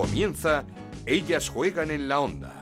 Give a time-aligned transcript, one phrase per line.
[0.00, 0.64] Comienza
[1.04, 2.54] Ellas juegan en la onda.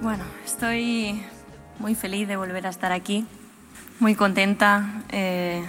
[0.00, 1.20] Bueno, estoy
[1.80, 3.26] muy feliz de volver a estar aquí,
[3.98, 5.02] muy contenta.
[5.10, 5.64] Eh,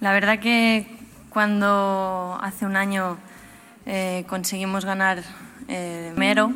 [0.00, 0.98] la verdad que
[1.30, 3.16] cuando hace un año
[3.86, 5.22] eh, conseguimos ganar
[5.68, 6.52] eh, Mero,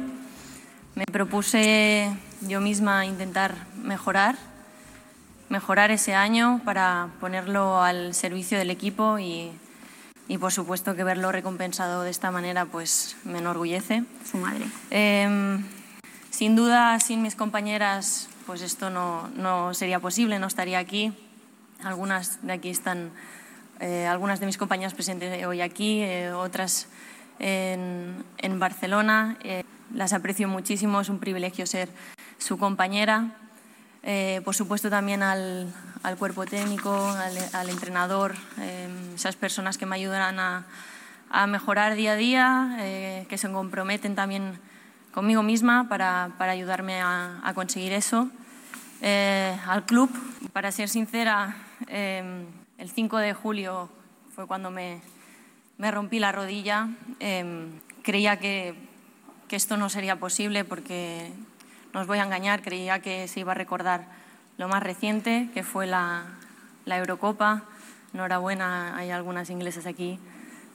[0.95, 4.37] me propuse yo misma intentar mejorar,
[5.49, 9.51] mejorar ese año para ponerlo al servicio del equipo y,
[10.29, 14.05] y por supuesto que verlo recompensado de esta manera pues me enorgullece.
[14.31, 14.67] Su madre.
[14.91, 15.65] Em,
[16.31, 21.13] sin duda, sin mis compañeras, pues esto no, no, sería posible, no estaría aquí.
[21.83, 23.11] Algunas de aquí están,
[23.81, 26.89] eh, algunas de mis compañeras presentes hoy aquí, eh, otras
[27.39, 29.37] en, en Barcelona.
[29.43, 31.89] Eh, las aprecio muchísimo, es un privilegio ser
[32.39, 33.35] su compañera.
[34.11, 35.71] Eh, por supuesto también al,
[36.03, 40.65] al cuerpo técnico, al, al entrenador, em, esas personas que me ayudan a,
[41.29, 44.59] a mejorar día a día, eh, que se comprometen también
[45.13, 48.31] conmigo misma para, para ayudarme a, a, conseguir eso.
[49.03, 50.09] Eh, al club,
[50.55, 52.47] para ser sincera, eh,
[52.79, 53.91] el 5 de julio
[54.35, 55.03] fue cuando me,
[55.77, 56.89] me rompí la rodilla.
[57.21, 57.69] Eh,
[58.03, 58.75] creía que,
[59.49, 61.31] que, esto no sería posible porque,
[61.93, 64.07] no os voy a engañar, creía que se iba a recordar
[64.57, 66.25] lo más reciente, que fue la,
[66.85, 67.63] la Eurocopa.
[68.13, 70.19] Enhorabuena, hay algunas inglesas aquí.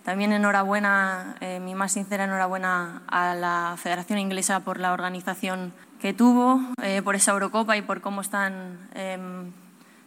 [0.04, 6.14] También enhorabuena, eh, mi más sincera enhorabuena a la Federación Inglesa por la organización que
[6.14, 9.18] tuvo, eh, por esa Eurocopa y por cómo están eh,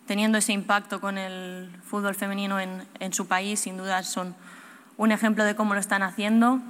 [0.06, 3.60] teniendo ese impacto con el fútbol femenino en, en, su país.
[3.60, 4.34] Sin duda son
[4.98, 6.60] un ejemplo de cómo lo están haciendo.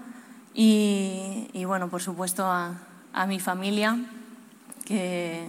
[0.55, 2.79] Y, y bueno, por supuesto a,
[3.13, 3.99] a mi familia,
[4.87, 5.47] que,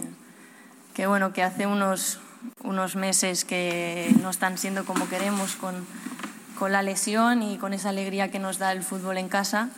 [0.94, 2.20] que, bueno, que hace unos,
[2.62, 5.86] unos meses que no están siendo como queremos con
[6.58, 9.70] con la lesión y con esa alegría que nos da el fútbol en casa.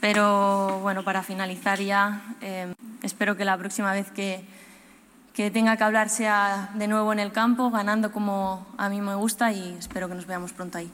[0.00, 4.44] Pero bueno, para finalizar ya, eh, espero que la próxima vez que,
[5.32, 9.14] que tenga que hablar sea de nuevo en el campo, ganando como a mí me
[9.14, 10.90] gusta y espero que nos veamos pronto ahí.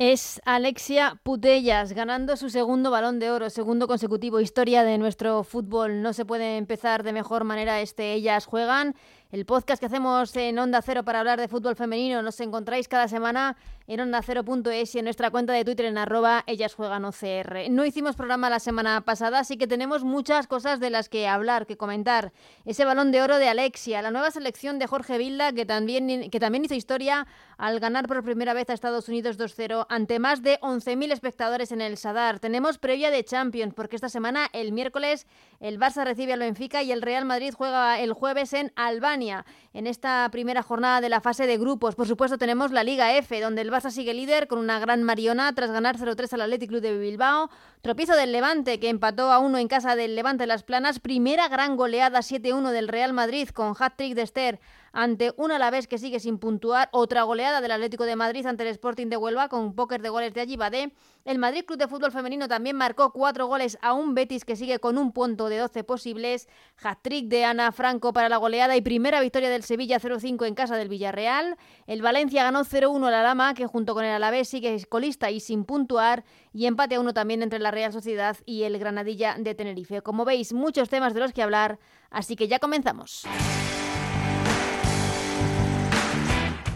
[0.00, 6.02] Es Alexia Putellas ganando su segundo balón de oro, segundo consecutivo, historia de nuestro fútbol.
[6.02, 8.94] No se puede empezar de mejor manera este Ellas Juegan.
[9.30, 13.08] El podcast que hacemos en Onda Cero para hablar de fútbol femenino nos encontráis cada
[13.08, 17.68] semana en ondacero.es y en nuestra cuenta de Twitter en arroba ellas juegan OCR.
[17.68, 21.66] No hicimos programa la semana pasada, así que tenemos muchas cosas de las que hablar,
[21.66, 22.32] que comentar.
[22.64, 26.40] Ese balón de oro de Alexia, la nueva selección de Jorge Vilda, que también, que
[26.40, 27.26] también hizo historia
[27.58, 31.80] al ganar por primera vez a Estados Unidos 2-0 ante más de 11.000 espectadores en
[31.80, 32.38] el Sadar.
[32.38, 35.26] Tenemos previa de Champions, porque esta semana, el miércoles,
[35.58, 39.86] el Barça recibe al Benfica y el Real Madrid juega el jueves en Albania en
[39.88, 41.96] esta primera jornada de la fase de grupos.
[41.96, 45.52] Por supuesto, tenemos la Liga F, donde el Barça sigue líder con una gran Mariona
[45.54, 47.50] tras ganar 0-3 al Athletic Club de Bilbao.
[47.80, 50.98] Tropiezo del Levante, que empató a uno en casa del Levante Las Planas.
[50.98, 54.60] Primera gran goleada 7-1 del Real Madrid con hat-trick de Esther
[54.92, 58.70] ante un Alavés que sigue sin puntuar, otra goleada del Atlético de Madrid ante el
[58.70, 60.92] Sporting de Huelva con póker de goles de Allibade.
[61.24, 64.78] El Madrid Club de Fútbol Femenino también marcó cuatro goles a un Betis que sigue
[64.78, 66.48] con un punto de 12 posibles.
[66.82, 70.76] Hat-trick de Ana Franco para la goleada y primera victoria del Sevilla 0-5 en casa
[70.76, 71.56] del Villarreal.
[71.86, 75.40] El Valencia ganó 0-1 a la Lama que junto con el Alavés sigue colista y
[75.40, 79.54] sin puntuar y empate a uno también entre la Real Sociedad y el Granadilla de
[79.54, 80.02] Tenerife.
[80.02, 81.78] Como veis, muchos temas de los que hablar,
[82.10, 83.24] así que ya comenzamos.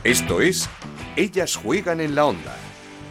[0.04, 0.68] Esto es
[1.14, 2.56] Ellas juegan en la onda,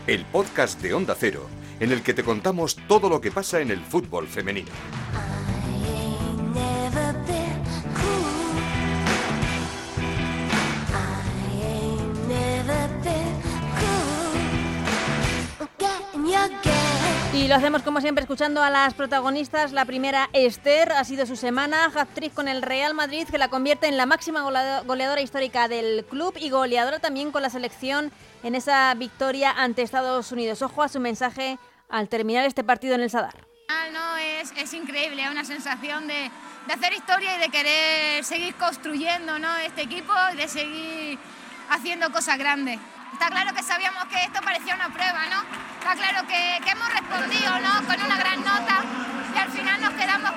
[0.08, 1.47] el podcast de Onda Cero,
[1.80, 4.72] en el que te contamos todo lo que pasa en el fútbol femenino.
[17.51, 19.73] Lo hacemos como siempre escuchando a las protagonistas.
[19.73, 23.88] La primera, Esther, ha sido su semana, hat-trick con el Real Madrid, que la convierte
[23.88, 24.41] en la máxima
[24.85, 28.13] goleadora histórica del club y goleadora también con la selección
[28.44, 30.62] en esa victoria ante Estados Unidos.
[30.62, 31.57] Ojo a su mensaje
[31.89, 33.36] al terminar este partido en el Sadar.
[33.92, 36.31] No, es, es increíble, es una sensación de,
[36.68, 39.53] de, hacer historia y de querer seguir construyendo ¿no?
[39.57, 41.19] este equipo y de seguir
[41.69, 42.80] haciendo cosas grandes.
[43.21, 45.44] Está claro que sabíamos que esto parecía una prueba, ¿no?
[45.77, 47.85] Está claro que, hemos respondido, ¿no?
[47.85, 48.81] Con una gran nota
[49.35, 50.31] y al final nos quedamos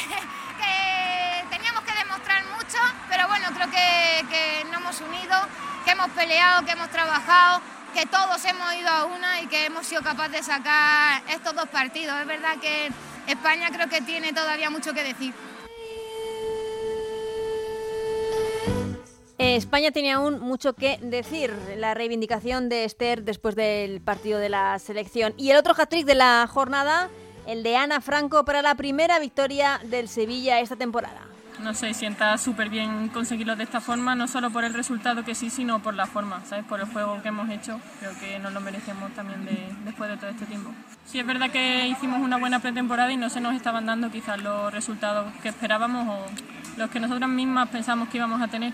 [0.62, 2.78] que, teníamos que demostrar mucho,
[3.10, 5.36] pero bueno, creo que, que nos hemos unido,
[5.84, 7.64] que hemos peleado, que hemos trabajado,
[7.96, 11.68] que todos hemos ido a una y que hemos sido capaces de sacar estos dos
[11.70, 12.22] partidos.
[12.22, 12.92] Es verdad que
[13.26, 15.34] España creo que tiene todavía mucho que decir.
[19.38, 21.54] Eh, España tenía aún mucho que decir.
[21.78, 25.34] La reivindicación de Esther después del partido de la selección.
[25.38, 27.10] Y el otro hat-trick de la jornada,
[27.46, 31.22] el de Ana Franco para la primera victoria del Sevilla esta temporada.
[31.60, 35.36] No sé, sienta súper bien conseguirlo de esta forma, no solo por el resultado que
[35.36, 36.66] sí, sino por la forma, ¿sabes?
[36.66, 37.80] Por el juego que hemos hecho.
[38.00, 39.48] Creo que nos lo merecemos también
[39.86, 40.72] después de todo este tiempo.
[41.06, 44.42] Sí, es verdad que hicimos una buena pretemporada y no se nos estaban dando quizás
[44.42, 46.26] los resultados que esperábamos o
[46.78, 48.74] los que nosotras mismas pensamos que íbamos a tener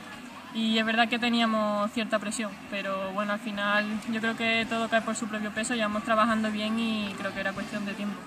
[0.53, 4.89] y es verdad que teníamos cierta presión, pero bueno, al final yo creo que todo
[4.89, 8.17] cae por su propio peso, llevamos trabajando bien y creo que era cuestión de tiempo.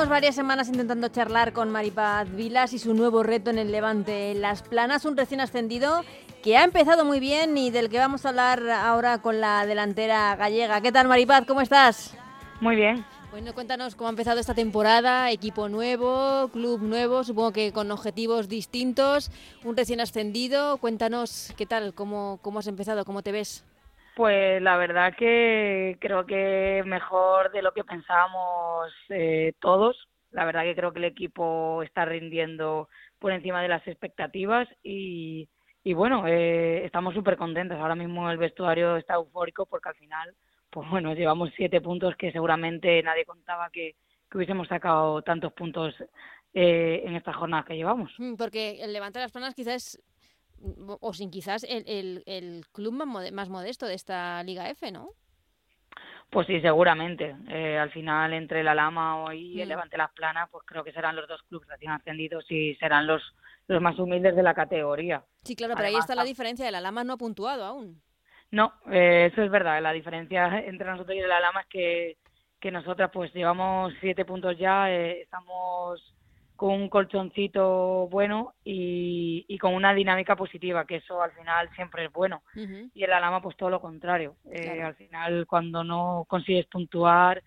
[0.00, 4.32] Llevamos varias semanas intentando charlar con Maripaz Vilas y su nuevo reto en el Levante
[4.32, 6.06] Las Planas, un recién ascendido
[6.42, 10.34] que ha empezado muy bien y del que vamos a hablar ahora con la delantera
[10.36, 10.80] gallega.
[10.80, 11.44] ¿Qué tal Maripaz?
[11.44, 12.16] ¿Cómo estás?
[12.62, 13.04] Muy bien.
[13.30, 18.48] Bueno, cuéntanos cómo ha empezado esta temporada, equipo nuevo, club nuevo, supongo que con objetivos
[18.48, 19.30] distintos,
[19.64, 20.78] un recién ascendido.
[20.78, 23.64] Cuéntanos qué tal, cómo, cómo has empezado, cómo te ves.
[24.16, 29.96] Pues la verdad que creo que mejor de lo que pensábamos eh, todos.
[30.30, 35.48] La verdad que creo que el equipo está rindiendo por encima de las expectativas y,
[35.82, 37.78] y bueno, eh, estamos súper contentos.
[37.78, 40.34] Ahora mismo el vestuario está eufórico porque al final,
[40.70, 43.94] pues bueno, llevamos siete puntos que seguramente nadie contaba que,
[44.30, 45.94] que hubiésemos sacado tantos puntos
[46.54, 48.12] eh, en esta jornada que llevamos.
[48.18, 50.00] Mm, porque el levantar las planas quizás
[51.00, 55.10] o sin quizás el, el, club más, modesto de esta Liga F, ¿no?
[56.30, 57.36] Pues sí, seguramente.
[57.48, 59.70] Eh, al final, entre la Lama y el mm.
[59.70, 63.22] Levante Las Planas, pues creo que serán los dos clubes recién ascendidos y serán los,
[63.66, 65.24] los más humildes de la categoría.
[65.42, 66.64] Sí, claro, pero ahí está la diferencia.
[66.64, 68.00] de La Lama no ha puntuado aún.
[68.52, 69.82] No, eh, eso es verdad.
[69.82, 72.16] La diferencia entre nosotros y La Lama es que,
[72.60, 76.00] que nosotras pues llevamos siete puntos ya, eh, estamos
[76.60, 82.12] con un colchoncito bueno y, con una dinámica positiva, que eso al final siempre es
[82.12, 82.42] bueno.
[82.54, 84.36] Y en la lama, pues todo lo contrario.
[84.44, 87.42] Eh, al final, cuando no consigues puntuar,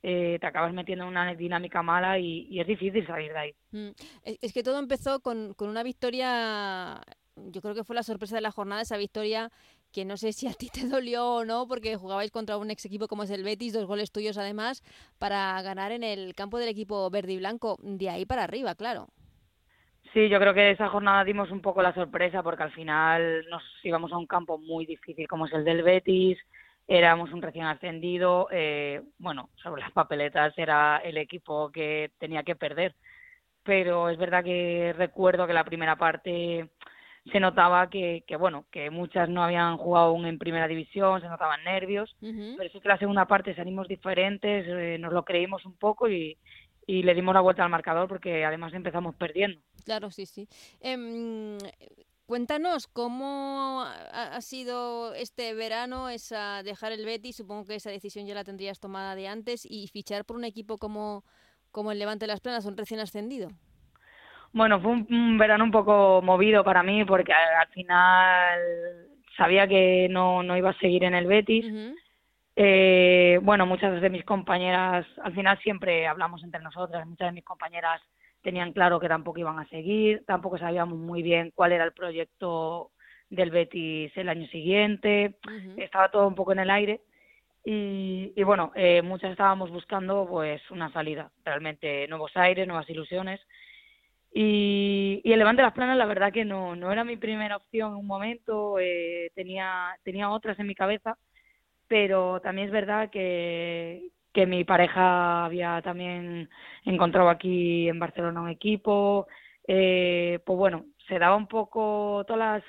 [0.00, 3.54] eh, te acabas metiendo en una dinámica mala y, es difícil salir de ahí.
[3.72, 3.90] Mm.
[4.22, 7.00] Es que todo empezó con, con una victoria,
[7.34, 9.50] yo creo que fue la sorpresa de la jornada, esa victoria
[9.92, 12.84] que no sé si a ti te dolió o no, porque jugabais contra un ex
[12.84, 14.82] equipo como es el Betis, dos goles tuyos además,
[15.18, 19.08] para ganar en el campo del equipo verde y blanco, de ahí para arriba, claro.
[20.12, 23.62] Sí, yo creo que esa jornada dimos un poco la sorpresa porque al final nos
[23.82, 26.38] íbamos a un campo muy difícil como es el del Betis,
[26.86, 32.56] éramos un recién ascendido, eh, bueno, sobre las papeletas era el equipo que tenía que
[32.56, 32.94] perder,
[33.62, 36.68] pero es verdad que recuerdo que la primera parte
[37.30, 41.28] se notaba que, que, bueno, que muchas no habían jugado aún en primera división, se
[41.28, 45.74] notaban nervios, pero sí que la segunda parte salimos diferentes, eh, nos lo creímos un
[45.74, 46.36] poco y,
[46.86, 49.60] y le dimos la vuelta al marcador porque además empezamos perdiendo.
[49.84, 50.48] Claro, sí, sí.
[50.80, 51.58] Em,
[52.26, 58.34] cuéntanos cómo ha, sido este verano esa dejar el Betis, supongo que esa decisión ya
[58.34, 61.24] la tendrías tomada de antes y fichar por un equipo como,
[61.70, 63.48] como el Levante de las Planas, un recién ascendido.
[64.52, 70.42] Bueno, fue un, verano un poco movido para mí porque al, final sabía que no,
[70.42, 71.64] no iba a seguir en el Betis.
[72.54, 77.44] eh, bueno, muchas de mis compañeras, al final siempre hablamos entre nosotras, muchas de mis
[77.44, 78.02] compañeras
[78.42, 82.90] tenían claro que tampoco iban a seguir, tampoco sabíamos muy bien cuál era el proyecto
[83.30, 85.36] del Betis el año siguiente,
[85.78, 87.00] estaba todo un poco en el aire.
[87.64, 93.40] Y, y bueno, eh, muchas estábamos buscando pues una salida, realmente nuevos aires, nuevas ilusiones
[94.34, 97.92] y, el Levante de las Planas, la verdad que no, no era mi primera opción
[97.92, 101.18] en un momento, eh, tenía, tenía otras en mi cabeza,
[101.88, 106.48] pero también es verdad que, que mi pareja había también
[106.84, 109.26] encontrado aquí en Barcelona un equipo,
[109.68, 112.64] eh, pues bueno, se daba un poco todas las,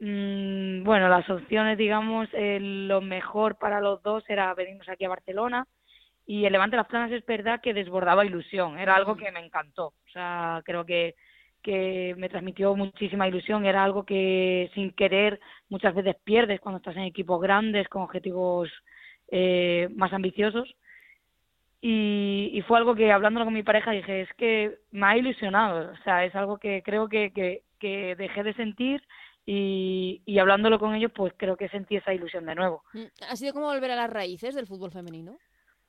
[0.00, 5.08] mm, bueno, las opciones, digamos, eh, lo mejor para los dos era venirnos aquí a
[5.10, 5.66] Barcelona,
[6.30, 9.86] y el Levante las Planas es verdad que desbordaba ilusión, era algo que me encantó,
[9.86, 11.16] o sea, creo que,
[11.60, 16.94] que me transmitió muchísima ilusión, era algo que sin querer muchas veces pierdes cuando estás
[16.94, 18.70] en equipos grandes con objetivos
[19.32, 20.72] eh, más ambiciosos.
[21.80, 25.90] Y, y, fue algo que hablándolo con mi pareja dije, es que me ha ilusionado,
[25.90, 29.02] o sea, es algo que creo que, que, que dejé de sentir
[29.46, 32.84] y, y hablándolo con ellos, pues creo que sentí esa ilusión de nuevo.
[32.92, 35.36] Mm, ¿Ha sido como volver a las raíces del fútbol femenino?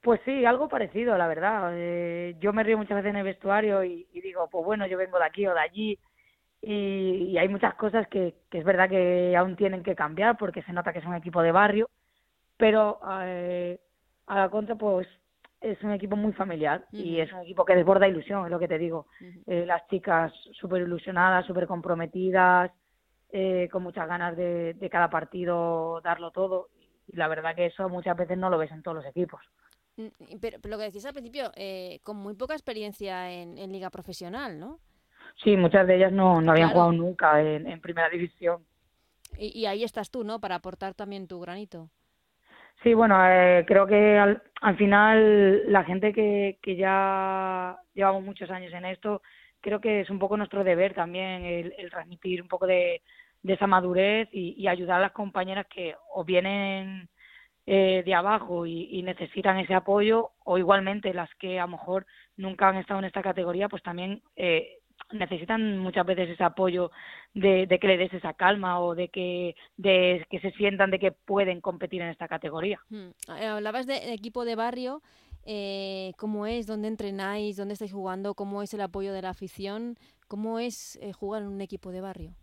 [0.01, 1.71] Pues sí, algo parecido, la verdad.
[1.75, 5.19] Eh, yo me río muchas veces en el vestuario y, digo, pues bueno, yo vengo
[5.19, 5.99] de aquí o de allí.
[6.61, 10.73] Y, hay muchas cosas que, que, es verdad que aún tienen que cambiar porque se
[10.73, 11.89] nota que es un equipo de barrio,
[12.57, 13.79] pero eh,
[14.27, 15.07] a la contra, pues
[15.61, 18.67] es un equipo muy familiar y es un equipo que desborda ilusión, es lo que
[18.67, 19.05] te digo.
[19.45, 22.71] eh, las chicas súper ilusionadas, súper comprometidas,
[23.31, 26.69] eh, con muchas ganas de, de cada partido darlo todo.
[27.07, 29.41] Y la verdad que eso muchas veces no lo ves en todos los equipos.
[30.41, 33.89] Pero, pero lo que decías al principio, eh, con muy poca experiencia en, en, liga
[33.89, 34.79] profesional, ¿no?
[35.43, 36.73] Sí, muchas de ellas no, no habían claro.
[36.73, 38.65] jugado nunca en, en primera división.
[39.37, 40.39] Y, y, ahí estás tú, ¿no?
[40.39, 41.89] Para aportar también tu granito.
[42.83, 48.49] Sí, bueno, eh, creo que al, al, final la gente que, que ya llevamos muchos
[48.49, 49.21] años en esto,
[49.61, 53.01] creo que es un poco nuestro deber también el, el transmitir un poco de,
[53.43, 57.09] de esa madurez y, y, ayudar a las compañeras que o vienen
[57.65, 62.05] eh, de abajo y, y, necesitan ese apoyo o igualmente las que a lo mejor
[62.35, 64.79] nunca han estado en esta categoría pues también eh,
[65.11, 66.91] necesitan muchas veces ese apoyo
[67.33, 70.99] de, de, que le des esa calma o de que de que se sientan de
[70.99, 72.79] que pueden competir en esta categoría.
[72.89, 73.09] Hmm.
[73.27, 75.01] Hablabas de equipo de barrio,
[75.45, 76.67] eh, ¿cómo es?
[76.67, 77.57] ¿Dónde entrenáis?
[77.57, 78.35] ¿Dónde estáis jugando?
[78.35, 79.95] ¿Cómo es el apoyo de la afición?
[80.27, 82.35] ¿Cómo es eh, jugar en un equipo de barrio?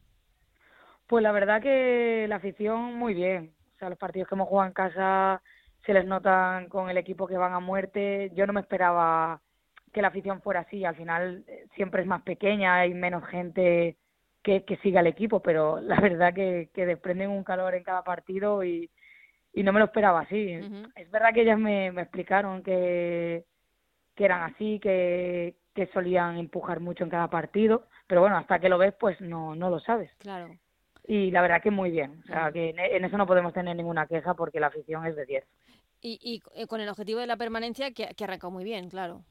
[1.07, 3.55] Pues la verdad que la afición muy bien.
[3.79, 5.41] O sea, los partidos que hemos jugado en casa
[5.87, 8.33] se les notan con el equipo que van a muerte.
[8.35, 9.41] Yo no me esperaba
[9.93, 10.85] que la afición fuera así.
[10.85, 13.97] Al final eh, siempre es más pequeña, hay menos gente
[14.43, 18.03] que, que siga el equipo, pero la verdad que, que desprenden un calor en cada
[18.03, 18.91] partido y,
[19.53, 20.57] y no me lo esperaba así.
[20.57, 20.93] Uh -huh.
[20.97, 23.45] Es verdad que ellas me, me explicaron que,
[24.17, 28.69] que eran así, que, que solían empujar mucho en cada partido, pero bueno, hasta que
[28.69, 30.11] lo ves, pues no, no lo sabes.
[30.19, 30.49] Claro.
[31.09, 34.07] Y la verdad que muy bien, o sea, que en, eso no podemos tener ninguna
[34.07, 35.45] queja porque la afición es de 10.
[36.03, 39.23] Y, y eh, con el objetivo de la permanencia que, que arrancó muy bien, claro.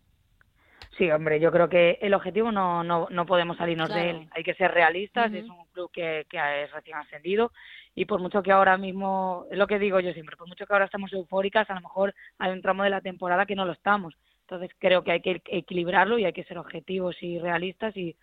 [0.97, 4.03] Sí, hombre, yo creo que el objetivo no, no, no podemos salirnos claro.
[4.03, 4.27] de él.
[4.31, 5.37] Hay que ser realistas, uh -huh.
[5.37, 7.51] es un club que, que es recién ascendido
[7.93, 10.73] y por mucho que ahora mismo, es lo que digo yo siempre, por mucho que
[10.73, 13.73] ahora estamos eufóricas, a lo mejor hay un tramo de la temporada que no lo
[13.73, 14.15] estamos.
[14.41, 18.15] Entonces creo que hay que equilibrarlo y hay que ser objetivos y realistas y,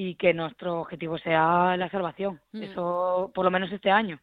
[0.00, 2.40] y que nuestro objetivo sea la salvación.
[2.52, 2.62] -huh.
[2.62, 4.20] Eso por lo menos este año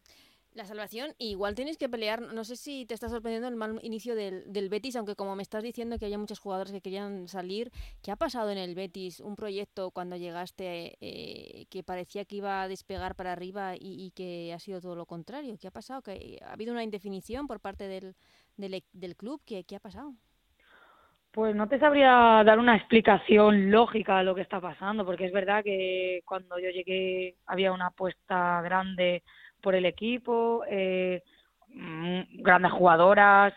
[0.53, 4.15] la salvación, igual tienes que pelear, no sé si te está sorprendiendo el mal inicio
[4.15, 7.73] del, del, Betis, aunque como me estás diciendo que hay muchos jugadores que querían salir,
[8.01, 9.19] ¿qué ha pasado en el Betis?
[9.19, 14.11] Un proyecto cuando llegaste eh, que parecía que iba a despegar para arriba y, y,
[14.11, 15.57] que ha sido todo lo contrario.
[15.59, 16.01] ¿Qué ha pasado?
[16.01, 18.15] ¿Que ¿Ha habido una indefinición por parte del,
[18.55, 19.41] del, del club?
[19.45, 20.13] ¿Qué, ¿Qué ha pasado?
[21.35, 25.33] Pues no te sabría dar una explicación lógica a lo que está pasando, porque es
[25.33, 29.21] verdad que cuando yo llegué había una apuesta grande
[29.61, 31.21] por el equipo, eh,
[31.67, 33.53] mm, grandes jugadoras.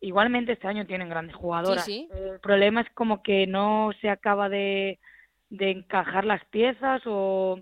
[0.00, 1.84] Igualmente este año tienen grandes jugadoras.
[1.84, 2.18] Sí, sí.
[2.32, 4.98] El problema es como que no se acaba de,
[5.50, 7.60] de encajar las piezas o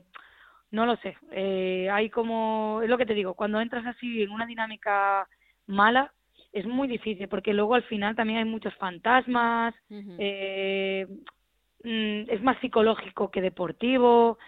[0.70, 1.14] no lo sé.
[1.32, 5.28] Eh, hay como, es lo que te digo, cuando entras así en una dinámica
[5.66, 6.14] mala,
[6.52, 10.16] es muy difícil porque luego al final también hay muchos fantasmas, uh -huh.
[10.18, 11.06] eh,
[11.84, 14.38] mm, es más psicológico que deportivo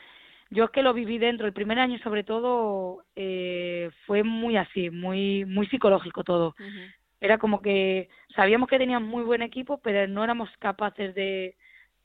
[0.51, 4.91] yo es que lo viví dentro el primer año sobre todo eh, fue muy así
[4.91, 6.95] muy muy psicológico todo uh -huh.
[7.21, 11.57] era como que sabíamos que teníamos muy buen equipo pero no éramos capaces de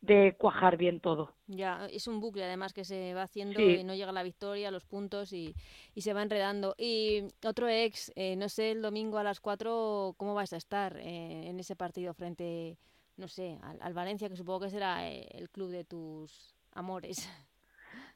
[0.05, 1.33] de cuajar bien todo.
[1.47, 3.77] Ya es un bucle además que se va haciendo sí.
[3.79, 5.55] y no llega la victoria los puntos y,
[5.93, 6.75] y se va enredando.
[6.77, 10.97] Y otro ex eh, no sé el domingo a las 4 cómo vas a estar
[10.97, 12.77] eh, en ese partido frente
[13.17, 17.29] no sé al, al Valencia que supongo que será eh, el club de tus amores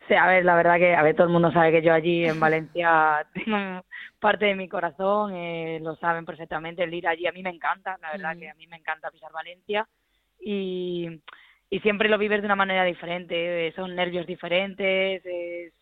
[0.08, 2.26] Sí, a ver, la verdad que, a ver, todo el mundo sabe que yo allí
[2.26, 3.86] en Valencia tengo
[4.20, 7.96] parte de mi corazón, eh, lo saben perfectamente, el ir allí a mí me encanta,
[8.02, 8.40] la verdad mm.
[8.40, 9.88] que a mí me encanta pisar Valencia.
[10.40, 11.22] Y,
[11.70, 15.74] y siempre lo vives de una manera diferente, eh, son nervios diferentes, es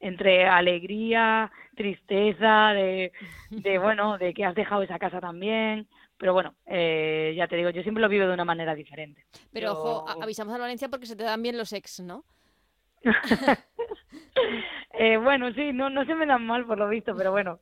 [0.00, 3.12] entre alegría, tristeza, de,
[3.50, 7.70] de bueno, de que has dejado esa casa también, pero bueno, eh, ya te digo,
[7.70, 9.24] yo siempre lo vivo de una manera diferente.
[9.52, 9.72] Pero yo...
[9.72, 12.24] ojo, avisamos a Valencia porque se te dan bien los ex, ¿no?
[14.98, 17.60] eh, bueno, sí, no, no se me dan mal por lo visto, pero bueno,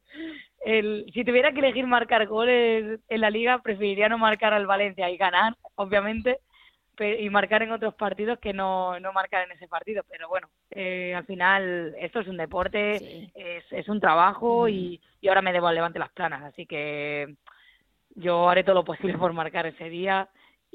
[0.65, 5.11] el, si tuviera que elegir marcar goles en la liga, preferiría no marcar al Valencia
[5.11, 6.39] y ganar, obviamente,
[6.99, 10.05] y marcar en otros partidos que no, no marcar en ese partido.
[10.09, 13.31] Pero bueno, eh, al final esto es un deporte, sí.
[13.35, 14.69] es, es un trabajo mm.
[14.69, 17.37] y, y ahora me debo al levante las planas, así que
[18.15, 20.29] yo haré todo lo posible por marcar ese día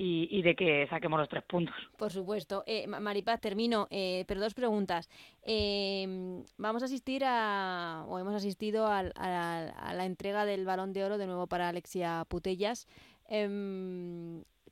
[0.04, 1.76] y, de que saquemos los tres puntos.
[1.98, 2.64] Por supuesto.
[2.66, 5.10] Eh, Maripaz, termino, eh, pero dos preguntas.
[5.44, 11.18] Eh, vamos a asistir a, o hemos asistido a, la entrega del Balón de Oro
[11.18, 12.88] de nuevo para Alexia Putellas.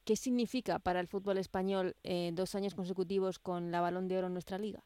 [0.10, 4.26] ¿Qué significa para el fútbol español eh, dos años consecutivos con la Balón de Oro
[4.26, 4.80] en nuestra liga?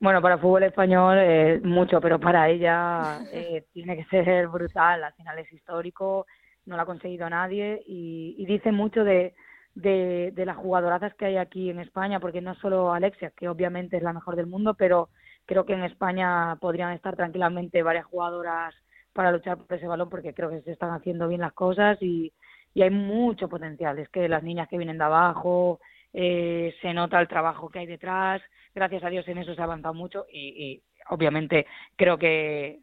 [0.00, 5.04] Bueno, para el fútbol español eh, mucho, pero para ella eh, tiene que ser brutal.
[5.04, 6.26] Al final es histórico,
[6.66, 9.32] no lo ha conseguido nadie y, dice mucho de,
[9.76, 14.02] de, las jugadorazas que hay aquí en España, porque no solo Alexia, que obviamente es
[14.02, 15.08] la mejor del mundo, pero
[15.46, 18.74] creo que en España podrían estar tranquilamente varias jugadoras
[19.12, 22.32] para luchar por ese balón, porque creo que se están haciendo bien las cosas y,
[22.74, 23.98] y hay mucho potencial.
[23.98, 25.80] Es que las niñas que vienen de abajo,
[26.12, 28.42] eh, se nota el trabajo que hay detrás.
[28.74, 32.80] Gracias a Dios en eso se ha avanzado mucho y, obviamente creo que,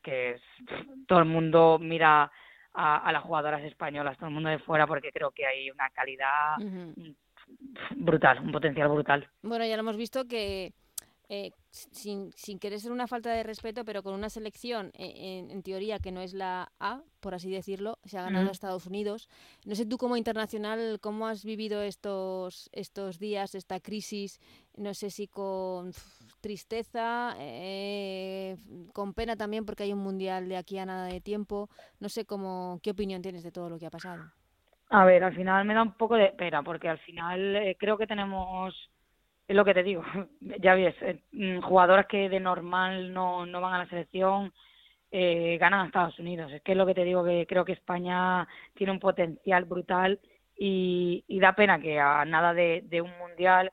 [1.08, 2.32] todo el mundo mira
[2.74, 6.56] a, las jugadoras españolas, todo el mundo de fuera, porque creo que hay una calidad
[7.96, 9.28] brutal, un potencial brutal.
[9.42, 10.74] Bueno, ya lo hemos visto que
[11.30, 15.62] eh, sin, sin, querer ser una falta de respeto, pero con una selección eh, en,
[15.62, 19.28] teoría que no es la A, por así decirlo, se ha ganado a Estados Unidos.
[19.66, 24.40] No sé tú como internacional, ¿cómo has vivido estos, estos días, esta crisis?
[24.78, 25.92] No sé si con
[26.40, 28.56] tristeza, eh,
[28.94, 31.70] con pena también porque hay un mundial de aquí a nada de tiempo.
[32.00, 34.32] No sé cómo, qué opinión tienes de todo lo que ha pasado.
[34.90, 38.08] A ver, al final me da un poco de pena porque al final creo que
[38.08, 38.74] tenemos
[39.48, 40.04] es lo que te digo,
[40.60, 44.54] ya ves, eh, mm, jugadoras que de normal no, no van a la selección
[45.12, 46.52] eh, ganan a Estados Unidos.
[46.52, 50.20] Es que es lo que te digo, que creo que España tiene un potencial brutal
[50.58, 53.72] y, da pena que a nada de, un mundial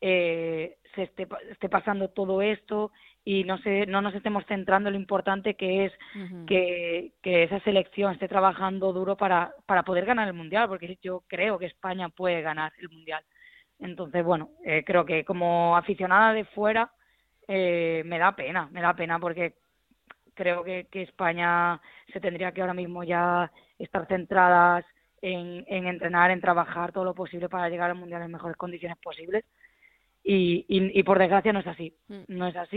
[0.00, 2.92] eh, se esté, esté pasando todo esto
[3.24, 5.92] y no se, no nos estemos centrando en lo importante que es
[6.46, 11.24] que, que esa selección esté trabajando duro para, para poder ganar el mundial, porque yo
[11.26, 13.24] creo que España puede ganar el mundial.
[13.78, 16.90] Entonces, bueno, eh, creo que como aficionada de fuera
[17.48, 19.54] eh, me da pena, me da pena porque
[20.34, 21.80] creo que, que España
[22.12, 24.84] se tendría que ahora mismo ya estar centradas
[25.22, 28.98] en, en entrenar, en trabajar todo lo posible para llegar al Mundial en mejores condiciones
[28.98, 29.44] posibles
[30.28, 32.22] y, y, por desgracia no es así, mm.
[32.26, 32.76] no es así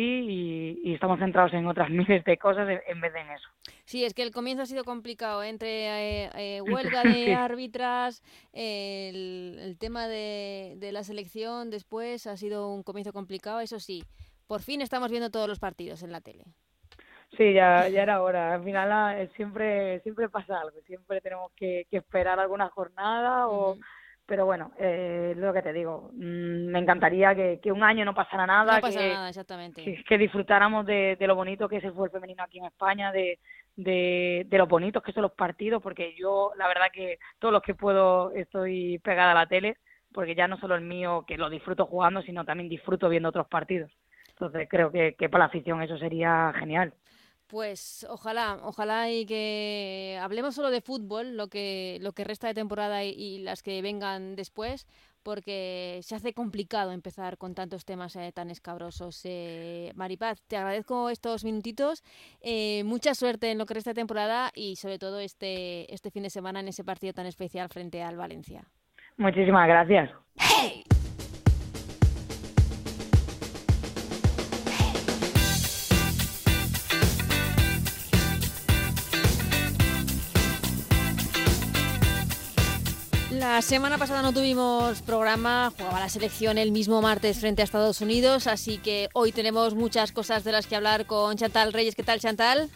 [0.84, 3.50] y, estamos centrados en otras miles de cosas en vez de en eso.
[3.86, 5.50] Sí, es que el comienzo ha sido complicado ¿eh?
[5.50, 8.22] entre eh, eh, huelga de árbitras,
[8.54, 14.04] el, el, tema de, de la selección después ha sido un comienzo complicado, eso sí,
[14.46, 16.44] por fin estamos viendo todos los partidos en la tele.
[17.36, 18.54] Sí, ya, ya era hora.
[18.54, 20.80] Al final siempre siempre pasa algo.
[20.86, 23.76] Siempre tenemos que, que esperar alguna jornada o,
[24.30, 28.46] pero bueno, eh, lo que te digo, mm, me encantaría que, un año no pasara
[28.46, 30.04] nada, no que, nada exactamente.
[30.08, 33.40] que, disfrutáramos de, lo bonito que es el fútbol femenino aquí en España, de,
[33.76, 37.64] de, de lo bonitos que son los partidos, porque yo la verdad que todos los
[37.64, 39.78] que puedo estoy pegada a la tele,
[40.14, 43.48] porque ya no solo el mío que lo disfruto jugando, sino también disfruto viendo otros
[43.48, 43.92] partidos.
[44.30, 46.94] Entonces creo que, que para la afición eso sería genial.
[47.50, 52.54] Pues ojalá, ojalá y que hablemos solo de fútbol, lo que, lo que resta de
[52.54, 54.86] temporada y, las que vengan después,
[55.24, 59.20] porque se hace complicado empezar con tantos temas eh, tan escabrosos.
[59.24, 62.04] Eh, Maripaz, te agradezco estos minutitos,
[62.42, 66.22] eh, mucha suerte en lo que resta de temporada y sobre todo este, este fin
[66.22, 68.64] de semana en ese partido tan especial frente al Valencia.
[69.18, 70.12] Muchísimas gracias.
[83.52, 88.00] La semana pasada no tuvimos programa, jugaba la selección el mismo martes frente a Estados
[88.00, 91.96] Unidos, así que hoy tenemos muchas cosas de las que hablar con Chantal Reyes.
[91.96, 92.70] ¿Qué tal, Chantal?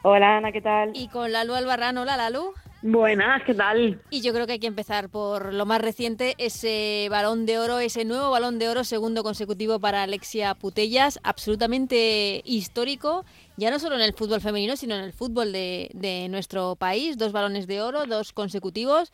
[0.00, 0.92] Hola, Ana, ¿qué tal?
[0.94, 1.98] Y con Lalu Albarrán.
[1.98, 2.54] Hola, Lalu.
[2.80, 4.00] Buenas, ¿qué tal?
[4.10, 7.78] Y yo creo que hay que empezar por lo más reciente, ese balón de oro,
[7.78, 13.24] ese nuevo balón de oro, segundo consecutivo para Alexia Putellas, absolutamente histórico,
[13.56, 17.16] ya no solo en el fútbol femenino, sino en el fútbol de, de nuestro país,
[17.16, 19.12] dos balones de oro, dos consecutivos.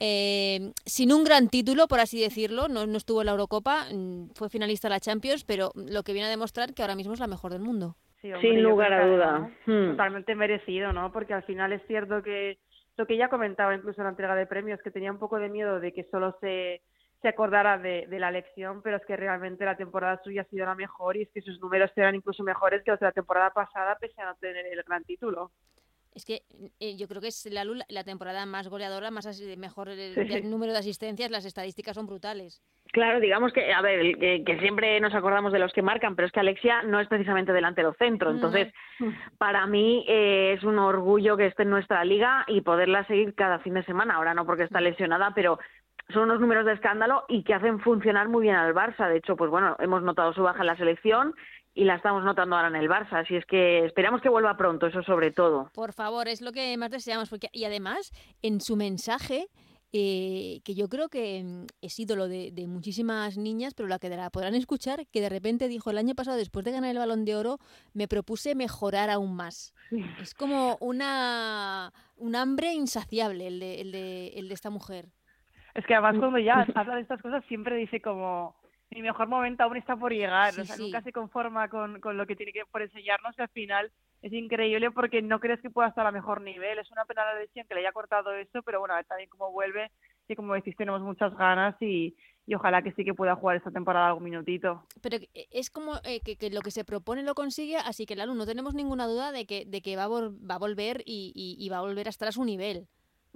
[0.00, 4.48] Eh, sin un gran título, por así decirlo, no, estuvo en la Eurocopa, mm, fue
[4.48, 7.26] finalista de la Champions, pero lo que viene a demostrar que ahora mismo es la
[7.26, 7.96] mejor del mundo.
[8.20, 9.50] sin lugar a duda.
[9.66, 9.90] Hmm.
[9.90, 11.12] Totalmente merecido, ¿no?
[11.12, 12.58] Porque al final es cierto que
[12.96, 15.48] lo que ya comentaba incluso en la entrega de premios, que tenía un poco de
[15.48, 16.82] miedo de que solo se,
[17.22, 20.66] se acordara de, de, la elección, pero es que realmente la temporada suya ha sido
[20.66, 23.50] la mejor y es que sus números eran incluso mejores que los de la temporada
[23.50, 25.52] pasada, pese a no tener el gran título.
[26.14, 26.42] Es que
[26.80, 30.78] eh, yo creo que es la, la temporada más goleadora, más mejor el, número de
[30.78, 32.60] asistencias, las estadísticas son brutales.
[32.92, 36.32] Claro, digamos que, a ver, que, siempre nos acordamos de los que marcan, pero es
[36.32, 38.30] que Alexia no es precisamente delantero centro.
[38.30, 38.72] Entonces,
[39.36, 43.58] para mí eh, es un orgullo que esté en nuestra liga y poderla seguir cada
[43.58, 44.14] fin de semana.
[44.14, 45.58] Ahora no porque está lesionada, pero
[46.10, 49.08] son unos números de escándalo y que hacen funcionar muy bien al Barça.
[49.08, 51.34] De hecho, pues bueno, hemos notado su baja en la selección
[51.78, 53.20] y la estamos notando ahora en el Barça.
[53.20, 55.70] Así es que esperamos que vuelva pronto, eso sobre todo.
[55.74, 57.30] Por favor, es lo que más deseamos.
[57.30, 58.10] Porque, y además,
[58.42, 59.46] en su mensaje
[59.92, 64.28] eh, que yo creo que mm, es ídolo de, muchísimas niñas, pero la que la
[64.30, 67.36] podrán escuchar, que de repente dijo el año pasado, después de ganar el balón de
[67.36, 67.58] oro,
[67.94, 69.72] me propuse mejorar aún más.
[70.20, 75.06] Es como una un hambre insaciable el de, el de, el de esta mujer.
[75.74, 78.56] Es que además cuando ya habla de estas cosas siempre dice como
[78.90, 82.26] mi mejor momento aún está por llegar, o sea, nunca se conforma con, con lo
[82.26, 85.88] que tiene que por enseñarnos y al final es increíble porque no crees que pueda
[85.88, 86.78] estar a mejor nivel.
[86.78, 89.30] Es una pena la lesión que le haya cortado eso, pero bueno, a ver también
[89.30, 89.90] cómo vuelve
[90.28, 92.14] y como decís, tenemos muchas ganas y,
[92.46, 94.84] y ojalá que sí que pueda jugar esta temporada algún minutito.
[95.00, 98.34] Pero es como eh, que, que, lo que se propone lo consigue, así que Lalu,
[98.34, 101.68] no tenemos ninguna duda de que, de que va, a va a volver y, y,
[101.68, 102.88] va a volver a estar a su nivel.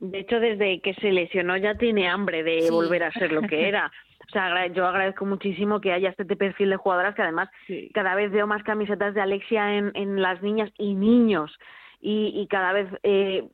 [0.03, 3.69] De hecho, desde que se lesionó ya tiene hambre de volver a ser lo que
[3.69, 3.93] era.
[4.27, 7.49] O sea, yo agradezco muchísimo que haya este perfil de jugadoras que además
[7.95, 11.57] cada vez veo más camisetas de Alexia en, en las niñas y niños
[12.01, 13.45] y, y cada vez eh,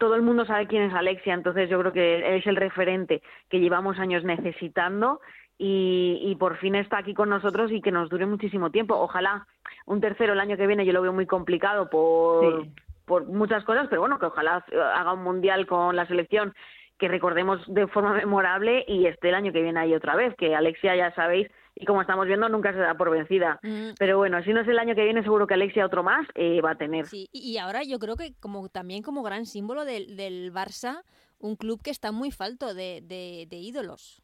[0.00, 3.60] todo el mundo sabe quién es Alexia, entonces yo creo que es el referente que
[3.60, 5.20] llevamos años necesitando
[5.56, 8.96] y, y, por fin está aquí con nosotros y que nos dure muchísimo tiempo.
[8.96, 9.46] Ojalá
[9.86, 12.66] un tercero el año que viene yo lo veo muy complicado por,
[13.04, 16.54] por muchas cosas, pero bueno, que ojalá haga un mundial con la selección
[16.98, 20.54] que recordemos de forma memorable y esté el año que viene ahí otra vez, que
[20.54, 23.58] Alexia ya sabéis y como estamos viendo nunca se da por vencida.
[23.62, 23.94] Mm.
[23.98, 26.60] Pero bueno, si no es el año que viene seguro que Alexia otro más eh,
[26.60, 27.06] va a tener.
[27.06, 31.02] Sí, y ahora yo creo que como también como gran símbolo del, del Barça,
[31.38, 34.22] un club que está muy falto de, de, ídolos.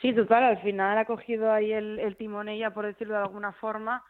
[0.00, 3.52] Sí, total, al final ha cogido ahí el, el timón ella, por decirlo de alguna
[3.52, 4.02] forma.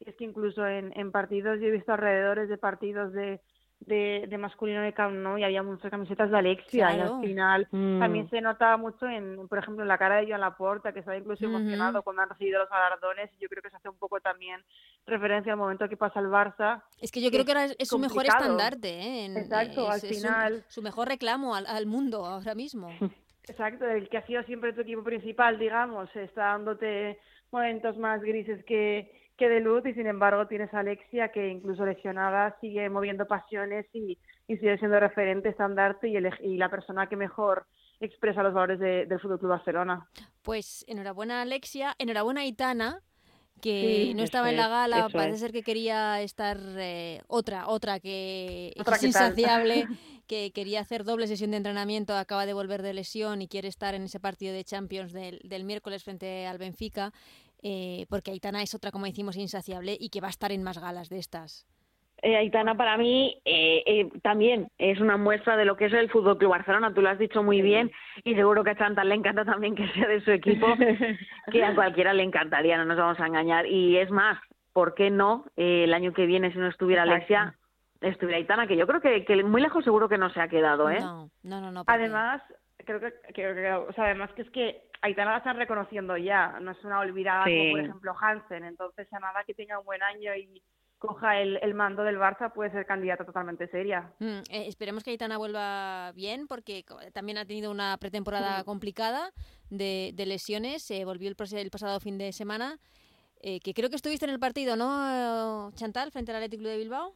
[0.00, 3.40] Es que incluso en, en partidos, yo he visto alrededores de partidos de,
[3.80, 5.38] de, de masculino de Camp ¿no?
[5.38, 8.00] y había muchas camisetas de Alexia y al final mm.
[8.00, 11.16] también se notaba mucho en, por ejemplo, en la cara de Joan Laporta que estaba
[11.16, 14.20] incluso emocionado cuando han recibido los galardones y yo creo que se hace un poco
[14.20, 14.62] también
[15.06, 16.82] referencia al momento que pasa el Barça.
[17.00, 19.26] Es que yo creo que ahora es, su mejor estandarte, ¿eh?
[19.26, 20.64] Exacto, al final.
[20.68, 22.88] Su, mejor reclamo al, al mundo ahora mismo.
[23.48, 27.20] Exacto, el que ha sido siempre tu equipo principal, digamos, está dándote
[27.52, 31.84] momentos más grises que que de luz y sin embargo tienes a Alexia que incluso
[31.84, 37.66] lesionada sigue moviendo pasiones y, sigue siendo referente, estandarte y, y la persona que mejor
[38.00, 40.06] expresa los valores del Fútbol Club Barcelona.
[40.42, 43.02] Pues enhorabuena Alexia, enhorabuena Itana
[43.60, 48.74] que no estaba en la gala, parece ser que quería estar eh, otra, otra que
[48.76, 49.86] es insaciable,
[50.26, 53.94] que quería hacer doble sesión de entrenamiento, acaba de volver de lesión y quiere estar
[53.94, 57.12] en ese partido de Champions del, del miércoles frente al Benfica
[57.62, 60.78] eh, porque Aitana es otra, como decimos, insaciable y que va a estar en más
[60.78, 61.66] galas de estas.
[62.22, 66.10] Eh, Aitana para mí eh, eh, también es una muestra de lo que es el
[66.10, 66.94] Fútbol Club Barcelona.
[66.94, 67.92] Tú lo has dicho muy bien
[68.24, 70.66] y seguro que a Chantal le encanta también que sea de su equipo,
[71.52, 73.66] que a cualquiera le encantaría, no nos vamos a engañar.
[73.66, 74.38] Y es más,
[74.72, 77.54] ¿por qué no el año que viene si no estuviera Alexia?
[78.00, 81.00] Estuviera Aitana, que yo creo que, muy lejos seguro que no se ha quedado, ¿eh?
[81.00, 81.82] No, no, no.
[81.86, 82.42] Además,
[82.86, 86.84] creo que, o sea, además que es que Aitana la están reconociendo ya, no es
[86.84, 90.62] una olvidada como por ejemplo Hansen, entonces a nada que tenga un buen año y
[90.98, 94.12] coja el, el mando del Barça puede ser candidata totalmente seria.
[94.18, 99.32] Mm, eh, esperemos que Aitana vuelva bien porque también ha tenido una pretemporada complicada
[99.68, 102.78] de, de lesiones, se volvió el, el, pasado fin de semana,
[103.42, 107.14] eh, que creo que estuviste en el partido, ¿no, Chantal, frente al Atlético de Bilbao?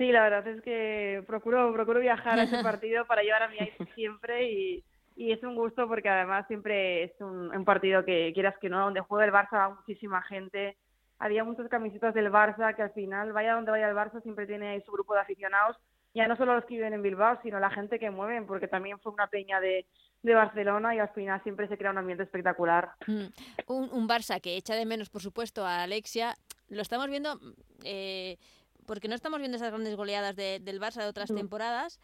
[0.00, 3.56] Sí, la verdad es que procuro, procuro viajar a ese partido para llevar a mi
[3.56, 4.84] hija siempre y
[5.20, 8.80] y es un gusto porque además siempre es un, un, partido que quieras que no,
[8.80, 10.78] donde juega el Barça va muchísima gente.
[11.18, 14.80] Había muchas camisetas del Barça que al final, vaya donde vaya el Barça, siempre tiene
[14.80, 15.76] su grupo de aficionados,
[16.14, 18.98] ya no solo los que viven en Bilbao, sino la gente que mueven, porque también
[19.00, 19.84] fue una peña de,
[20.22, 22.92] de Barcelona y al final siempre se crea un ambiente espectacular.
[23.06, 23.26] Mm.
[23.66, 26.34] Un, un, Barça que echa de menos, por supuesto, a Alexia.
[26.70, 27.38] Lo estamos viendo,
[27.84, 28.38] eh,
[28.86, 32.00] porque no estamos viendo esas grandes goleadas de, del Barça de otras temporadas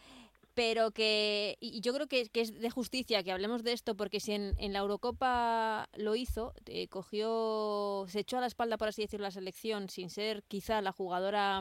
[0.56, 4.20] pero que y yo creo que, que, es de justicia que hablemos de esto porque
[4.20, 8.88] si en, en la Eurocopa lo hizo, eh, cogió, se echó a la espalda, por
[8.88, 11.60] así decirlo, la selección sin ser quizá la jugadora,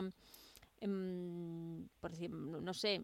[0.80, 3.02] em, por decir, no sé,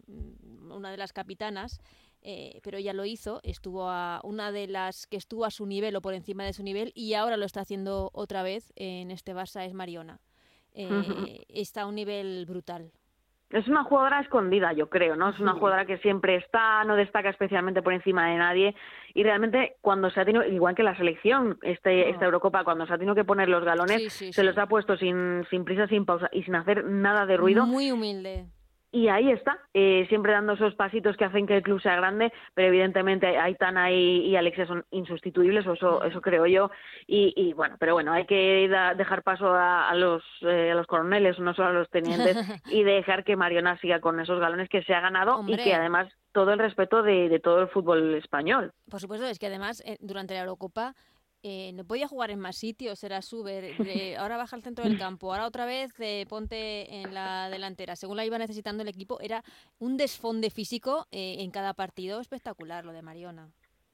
[0.71, 1.79] una de las capitanas,
[2.23, 5.95] eh, pero ella lo hizo, estuvo a una de las que estuvo a su nivel
[5.95, 9.35] o por encima de su nivel y ahora lo está haciendo otra vez en este
[9.35, 10.23] Barça es Mariona.
[10.75, 12.91] Eh, está a un nivel brutal.
[13.51, 15.29] Es una jugadora escondida, yo creo, ¿no?
[15.29, 18.75] Es una jugadora que siempre está, no destaca especialmente por encima de nadie
[19.13, 22.95] y realmente cuando se ha tenido, igual que la selección, este, esta Eurocopa, cuando se
[22.95, 26.31] ha tenido que poner los galones, se los ha puesto sin, sin prisa, sin pausa
[26.33, 27.67] y sin hacer nada de ruido.
[27.67, 28.47] Muy humilde.
[28.93, 32.31] Y ahí está, eh, siempre dando esos pasitos que hacen que el club sea grande,
[32.53, 36.71] pero evidentemente Aitana y, y Alexia son insustituibles, o eso, eso creo yo,
[37.07, 41.55] y, bueno, pero bueno, hay que dejar paso a, los, eh, a los coroneles, no
[41.55, 42.37] solo a los tenientes,
[42.71, 46.13] y dejar que Mariona siga con esos galones que se ha ganado y que además
[46.33, 48.73] todo el respeto de, de, todo el fútbol español.
[48.91, 50.95] Por supuesto, es que además eh, durante la Eurocopa
[51.45, 53.75] eh, no podía jugar en más sitios, era Suber,
[54.19, 57.97] ahora baja al centro del campo, ahora otra vez eh, ponte en la delantera.
[57.97, 59.43] Según la iba necesitando el equipo, era
[59.81, 63.49] un desfonde físico eh, en cada partido espectacular lo de Mariona.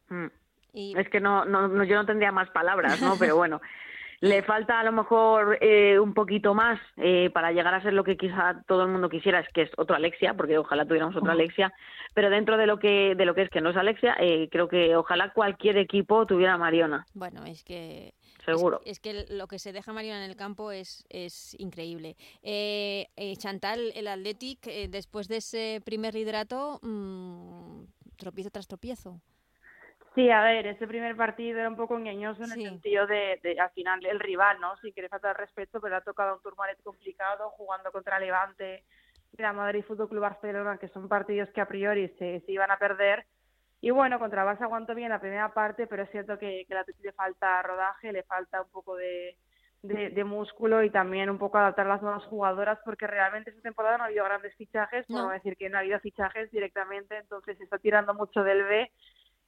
[0.08, 0.26] Mm.
[0.74, 0.98] Y...
[0.98, 3.16] Es que no, no, yo no tendría más palabras, ¿no?
[3.18, 3.62] Pero bueno,
[4.20, 8.04] le falta a lo mejor eh, un poquito más eh, para llegar a ser lo
[8.04, 11.32] que quizá todo el mundo quisiera, es que es otra Alexia, porque ojalá tuviéramos otra
[11.32, 11.72] Alexia,
[12.14, 14.68] pero dentro de lo que de lo que es que no es Alexia, eh, creo
[14.68, 17.06] que ojalá cualquier equipo tuviera a Mariona.
[17.14, 18.80] Bueno, es que seguro.
[18.84, 22.16] Es, que lo que se deja Mariona en el campo es, es increíble.
[22.42, 27.84] Eh, Chantal, el Athletic, después de ese primer hidrato, mmm,
[28.16, 29.20] tropiezo tras tropiezo.
[30.14, 33.70] Sí, a ver, ese primer partido era un poco engañoso en el sentido de, al
[33.70, 34.76] final, el rival, ¿no?
[34.78, 38.84] Sin querer faltar respeto, pero ha tocado un turmalet complicado, jugando contra Levante,
[39.36, 42.78] la Madrid Fútbol Club Barcelona, que son partidos que a priori se, se iban a
[42.78, 43.26] perder.
[43.80, 46.84] Y bueno, contra Barça aguantó bien la primera parte, pero es cierto que, que la
[47.00, 49.36] le falta rodaje, le falta un poco de,
[49.82, 54.04] de, músculo y también un poco adaptar las nuevas jugadoras, porque realmente esta temporada no
[54.04, 55.28] ha habido grandes fichajes, no.
[55.28, 58.90] decir que no ha habido fichajes directamente, entonces se está tirando mucho del B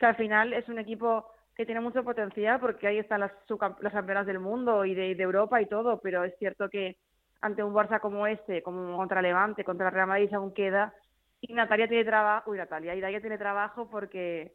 [0.01, 3.33] que al final es un equipo que tiene mucho potencial porque ahí están las,
[3.81, 6.97] las campeonas del mundo y de, Europa y todo, pero es cierto que
[7.43, 10.95] ante un Barça como este, como contra Levante, contra Real Madrid aún queda,
[11.43, 14.53] y Natalia tiene trabajo, uy Natalia, y Daya tiene trabajo porque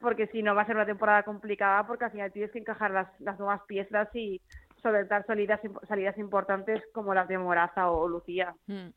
[0.00, 2.90] porque si no va a ser una temporada complicada porque al final tienes que encajar
[2.92, 4.40] las, las nuevas piezas y
[4.82, 8.54] solventar salidas, salidas importantes como las de Moraza o Lucía.
[8.66, 8.88] Mm.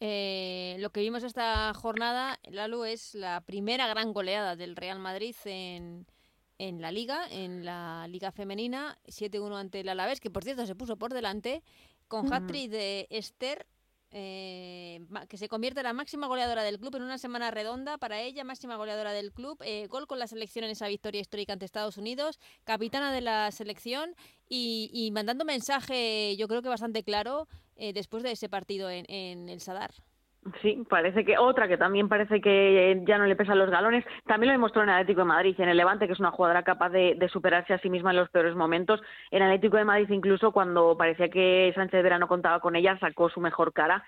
[0.00, 5.34] Eh, lo que vimos esta jornada, Lalu, es la primera gran goleada del Real Madrid
[5.44, 6.06] en,
[6.58, 10.74] en la Liga, en la Liga Femenina, 7-1 ante el Alavés, que por cierto se
[10.74, 11.62] puso por delante,
[12.08, 13.66] con hat de Esther
[14.18, 14.98] eh,
[15.28, 18.44] que se convierte en la máxima goleadora del club en una semana redonda para ella,
[18.44, 21.98] máxima goleadora del club, eh, gol con la selección en esa victoria histórica ante Estados
[21.98, 24.14] Unidos, capitana de la selección
[24.48, 29.50] y, mandando mensaje yo creo que bastante claro eh, después de ese partido en, en
[29.50, 29.92] el Sadar.
[30.62, 34.04] Sí, parece que otra que también parece que ya no le pesan los galones.
[34.26, 36.62] También lo demostró en el Atlético de Madrid, en el Levante, que es una jugadora
[36.62, 39.00] capaz de, superarse a sí misma en los peores momentos.
[39.30, 42.98] En el Atlético de Madrid, incluso cuando parecía que Sánchez Vera no contaba con ella,
[42.98, 44.04] sacó su mejor cara.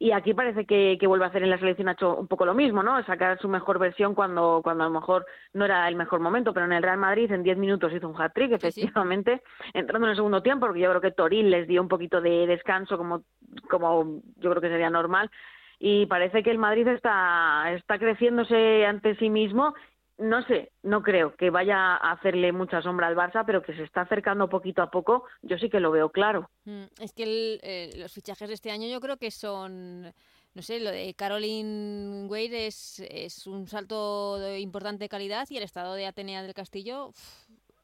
[0.00, 2.54] Y aquí parece que, vuelve a hacer en la selección, ha hecho un poco lo
[2.54, 3.02] mismo, ¿no?
[3.04, 6.52] Sacar su mejor versión cuando, cuando a lo mejor no era el mejor momento.
[6.52, 9.42] Pero en el Real Madrid, en 10 minutos hizo un hat-trick, efectivamente,
[9.74, 12.46] entrando en el segundo tiempo, porque yo creo que Toril les dio un poquito de
[12.46, 13.22] descanso, como,
[13.68, 15.30] como yo creo que sería normal
[15.78, 19.74] y parece que el Madrid está, está creciéndose ante sí mismo.
[20.18, 23.84] No sé, no creo que vaya a hacerle mucha sombra al Barça, pero que se
[23.84, 26.50] está acercando poquito a poco, yo sí que lo veo claro.
[26.64, 30.12] Mm, es que eh, los fichajes de este año yo creo que son
[30.54, 35.62] no sé, lo de Caroline Wade es, es un salto importante de calidad y el
[35.62, 37.12] estado de Atenea del Castillo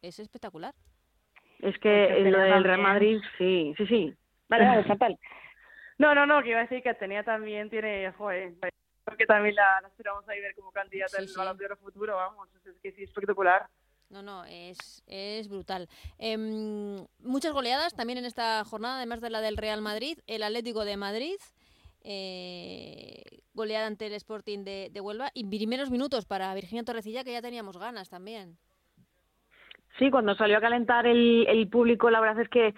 [0.03, 0.75] es espectacular.
[1.61, 4.15] Es que lo del Real Madrid, sí, sí, sí.
[4.49, 5.19] Vale, vale, fatal.
[5.99, 8.53] No, no, no, que iba a decir que Atenea también tiene, joder,
[9.05, 12.75] porque también la, esperamos ahí ver como candidata al Balón de Oro futuro, vamos, es
[12.83, 13.67] que sí, espectacular.
[14.11, 15.89] No, no, es, es brutal.
[16.19, 20.85] Em, muchas goleadas también en esta jornada, además de la del Real Madrid, el Atlético
[20.85, 21.37] de Madrid,
[22.03, 27.33] eh, goleada ante el Sporting de, de, Huelva, y primeros minutos para Virginia Torrecilla, que
[27.33, 28.57] ya teníamos ganas también.
[29.99, 32.75] Sí, cuando salió a calentar el, el público, la verdad es que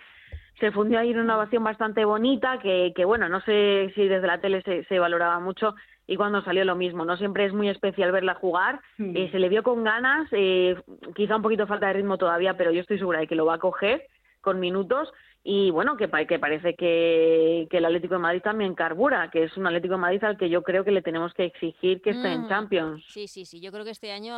[0.60, 4.40] se fundió ahí una ovación bastante bonita que, que bueno, no sé si desde la
[4.40, 5.74] tele se, se, valoraba mucho
[6.06, 7.16] y cuando salió lo mismo, ¿no?
[7.16, 10.76] Siempre es muy especial verla jugar, eh, se le vio con ganas, eh,
[11.14, 13.54] quizá un poquito falta de ritmo todavía, pero yo estoy segura de que lo va
[13.54, 14.06] a coger
[14.40, 15.12] con minutos
[15.48, 19.56] y bueno, que, que parece que, que, el Atlético de Madrid también carbura, que es
[19.56, 22.32] un Atlético de Madrid al que yo creo que le tenemos que exigir que esté
[22.32, 23.04] en mm, Champions.
[23.08, 24.34] Sí, sí, sí, yo creo que este año,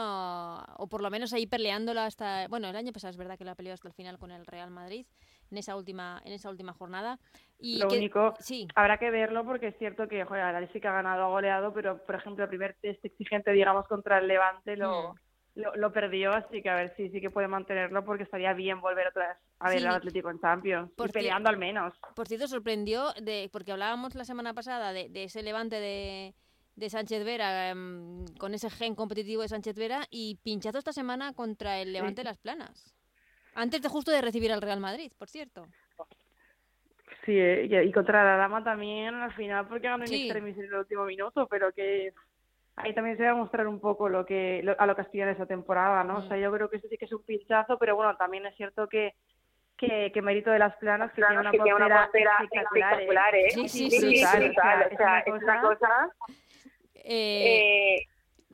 [0.76, 3.54] o por lo menos ahí peleándola hasta, bueno, el año pasado es verdad que la
[3.54, 5.06] peleó hasta el final con el Real Madrid,
[5.50, 7.18] en esa última en esa última jornada.
[7.58, 8.68] Y lo único, sí.
[8.74, 12.04] habrá que verlo porque es cierto que joder, sí que ha ganado, ha goleado, pero
[12.04, 15.14] por ejemplo el primer test exigente, digamos, contra el Levante lo,
[15.56, 15.60] mm.
[15.74, 19.08] lo, perdió, así que a ver si sí que puede mantenerlo porque estaría bien volver
[19.08, 21.94] otra vez a ver al Atlético en Champions, y peleando al menos.
[22.14, 26.34] Por cierto, sorprendió, de porque hablábamos la semana pasada de, de ese Levante de
[26.78, 31.32] de Sánchez Vera, em, con ese gen competitivo de Sánchez Vera, y pinchazo esta semana
[31.32, 32.94] contra el Levante de las Planas.
[33.58, 35.66] Antes de justo de recibir al Real Madrid, por cierto.
[37.24, 40.74] Sí, eh, y contra la Dama también al final porque ganó en extremis en el
[40.74, 42.12] último minuto, pero que
[42.76, 45.44] ahí también se va a mostrar un poco lo que a lo que aspira esa
[45.44, 46.18] temporada, ¿no?
[46.18, 46.40] O sea, mm.
[46.40, 49.14] yo creo que eso sí que es un pinchazo, pero bueno, también es cierto que
[49.76, 53.50] que, que mérito de las planas que tiene una portera espectacular, ¿eh?
[53.50, 54.28] Sí, sí, sí, sí, o
[54.96, 56.10] sea, es una cosa...
[56.94, 58.04] Eh,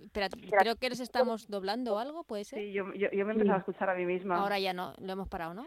[0.04, 2.60] espera, creo que les estamos doblando algo, ¿puede ser?
[2.60, 4.36] Sí, yo, yo, yo me he empezado a escuchar a mí misma.
[4.36, 5.66] Ahora ya no, lo hemos parado, ¿no?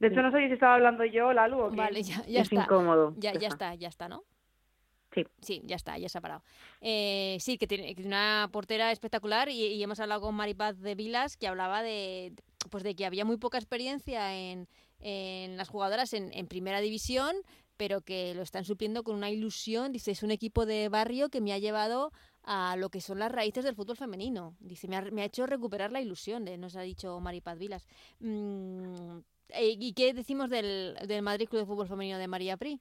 [0.00, 2.62] De hecho, no sé si estaba hablando yo, Lalu, o Vale, ya, ya es está.
[2.62, 3.12] incómodo.
[3.18, 4.24] Ya, ya está, ya está, ¿no?
[5.12, 5.26] Sí.
[5.42, 6.42] Sí, ya está, ya se ha parado.
[6.80, 11.48] Eh, sí, que tiene una portera espectacular y, hemos hablado con Maripaz de Vilas que
[11.48, 12.32] hablaba de,
[12.70, 14.68] pues de que había muy poca experiencia en,
[15.00, 17.36] en las jugadoras en, en, primera división,
[17.76, 19.92] pero que lo están supliendo con una ilusión.
[19.92, 22.12] Dice, es un equipo de barrio que me ha llevado
[22.44, 24.56] a lo que son las raíces del fútbol femenino.
[24.60, 27.86] Dice, me ha, me ha hecho recuperar la ilusión, de, nos ha dicho Maripaz Vilas.
[28.20, 29.18] Mm,
[29.50, 32.80] eh, ¿Y qué decimos del, del Madrid Club de Fútbol Femenino de María Pri?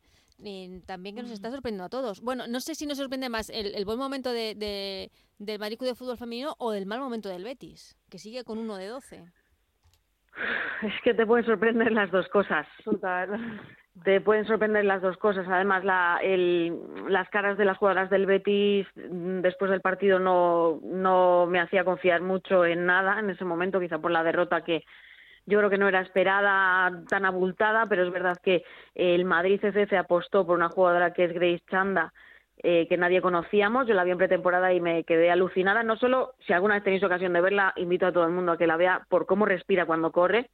[0.85, 2.21] también que nos está sorprendiendo a todos.
[2.21, 5.77] Bueno, no sé si nos sorprende más el, el buen momento de, de, del Madrid
[5.77, 8.87] Club de Fútbol Femenino o el mal momento del Betis, que sigue con uno de
[8.87, 9.17] 12.
[10.81, 12.65] Es que te pueden sorprender las dos cosas.
[14.03, 15.45] Te pueden sorprender las dos cosas.
[15.49, 20.79] Además, la, el, las caras de las jugadoras del Betis mm, después del partido no,
[20.83, 24.83] no me hacía confiar mucho en nada en ese momento, quizá por la derrota que,
[25.49, 29.93] yo creo que no era esperada tan abultada, pero es verdad que el Madrid CCC
[29.97, 32.13] apostó por una jugadora que es Grace Chanda,
[32.61, 33.87] eh, que nadie conocíamos.
[33.87, 35.81] Yo la vi en pretemporada y me quedé alucinada.
[35.81, 38.57] No solo, si alguna vez tenéis ocasión de verla, invito a todo el mundo a
[38.57, 40.51] que la vea por cómo respira cuando corre.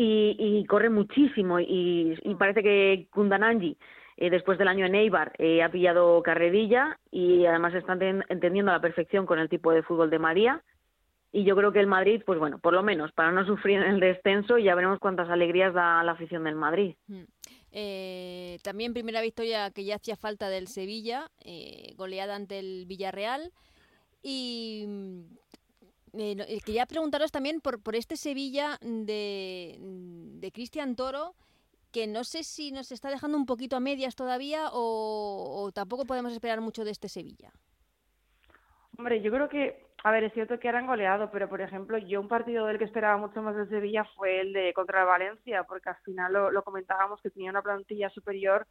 [0.00, 1.58] Y, corre muchísimo.
[1.58, 3.76] Y, parece que Kundananji,
[4.16, 7.94] eh, después del año en Eibar, eh, ha pillado carrerilla y además está
[8.28, 10.62] entendiendo a la perfección con el tipo de fútbol de María
[11.30, 14.00] y yo creo que el Madrid, pues bueno, por lo menos para no sufrir el
[14.00, 16.94] descenso, ya veremos cuántas alegrías da la afición del Madrid.
[17.06, 17.22] Mm.
[17.70, 23.52] Eh, también primera victoria que ya hacía falta del Sevilla, eh, goleada ante el Villarreal.
[24.22, 25.20] Y mm,
[26.18, 31.34] eh, eh, quería preguntaros también por, por este Sevilla de, de Cristian Toro,
[31.92, 36.32] que no sé si nos está dejando un poquito a medias todavía o, tampoco podemos
[36.32, 37.50] esperar mucho de este Sevilla.
[38.96, 42.20] Hombre, yo creo que a ver, es cierto que eran goleado, pero por ejemplo, yo
[42.20, 45.88] un partido del que esperaba mucho más de Sevilla fue el de contra Valencia, porque
[45.88, 48.64] al final lo, comentábamos que tenía una plantilla superior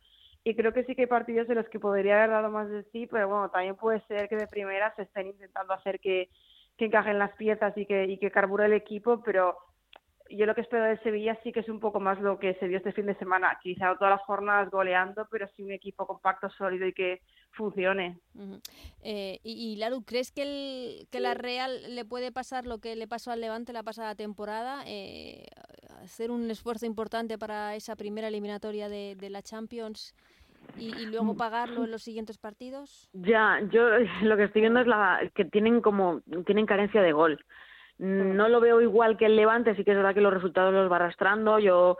[0.45, 2.83] y creo que sí que hay partidos de los que podría haber dado más de
[2.93, 6.29] sí, pero bueno, también puede ser que de primera se estén intentando hacer que,
[6.77, 9.57] que encajen las piezas y que, y que carbure el equipo, pero
[10.29, 12.67] yo lo que espero de Sevilla sí que es un poco más lo que se
[12.67, 13.57] vio este fin de semana.
[13.61, 18.19] Quizá todas las jornadas goleando, pero sí un equipo compacto, sólido y que funcione.
[19.01, 22.95] eh, y, y, Laru, ¿crees que, el, que la Real le puede pasar lo que
[22.95, 24.83] le pasó al Levante la pasada temporada?
[24.85, 25.47] Eh,
[26.03, 30.13] hacer un esfuerzo importante para esa primera eliminatoria de, de la Champions
[30.77, 33.09] y, y, luego pagarlo en los siguientes partidos?
[33.13, 33.87] Ya, yo
[34.23, 37.43] lo que estoy viendo es la, que tienen como tienen carencia de gol.
[37.99, 40.91] No lo veo igual que el Levante, sí que es verdad que los resultados los
[40.91, 41.57] va arrastrando.
[41.57, 41.97] Yo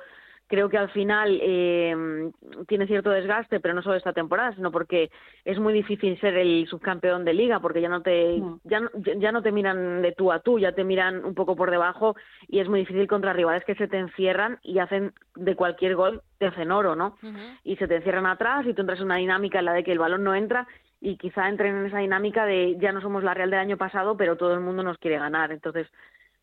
[0.48, 2.32] creo que al final eh,
[2.68, 5.12] tiene cierto desgaste, pero no solo esta temporada, sino porque
[5.46, 8.82] es muy difícil ser el subcampeón de liga, porque ya no te ya,
[9.18, 12.16] ya no te miran de tú a tú, ya te miran un poco por debajo
[12.48, 16.22] y es muy difícil contra rivales que se te encierran y hacen de cualquier gol
[16.38, 17.18] te hacen oro, ¿no?
[17.64, 19.92] Y se te encierran atrás y tú entras en una dinámica en la de que
[19.92, 20.68] el balón no entra
[21.02, 24.18] y quizá entren en esa dinámica de ya no somos la Real del año pasado,
[24.18, 25.52] pero todo el mundo nos quiere ganar.
[25.52, 25.88] Entonces,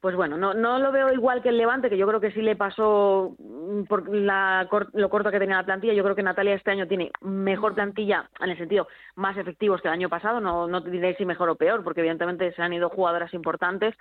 [0.01, 2.43] pues bueno, no, no lo veo igual que el Levante, que yo creo que sí
[2.43, 3.54] le pasó mm,
[3.89, 5.93] por la, lo corto que tenía la plantilla.
[5.93, 9.89] Yo creo que Natalia este año tiene mejor plantilla, en el sentido más efectivos que
[9.89, 10.41] el año pasado.
[10.41, 13.95] No, no te diré si mejor o peor, porque evidentemente se han ido jugadoras importantes,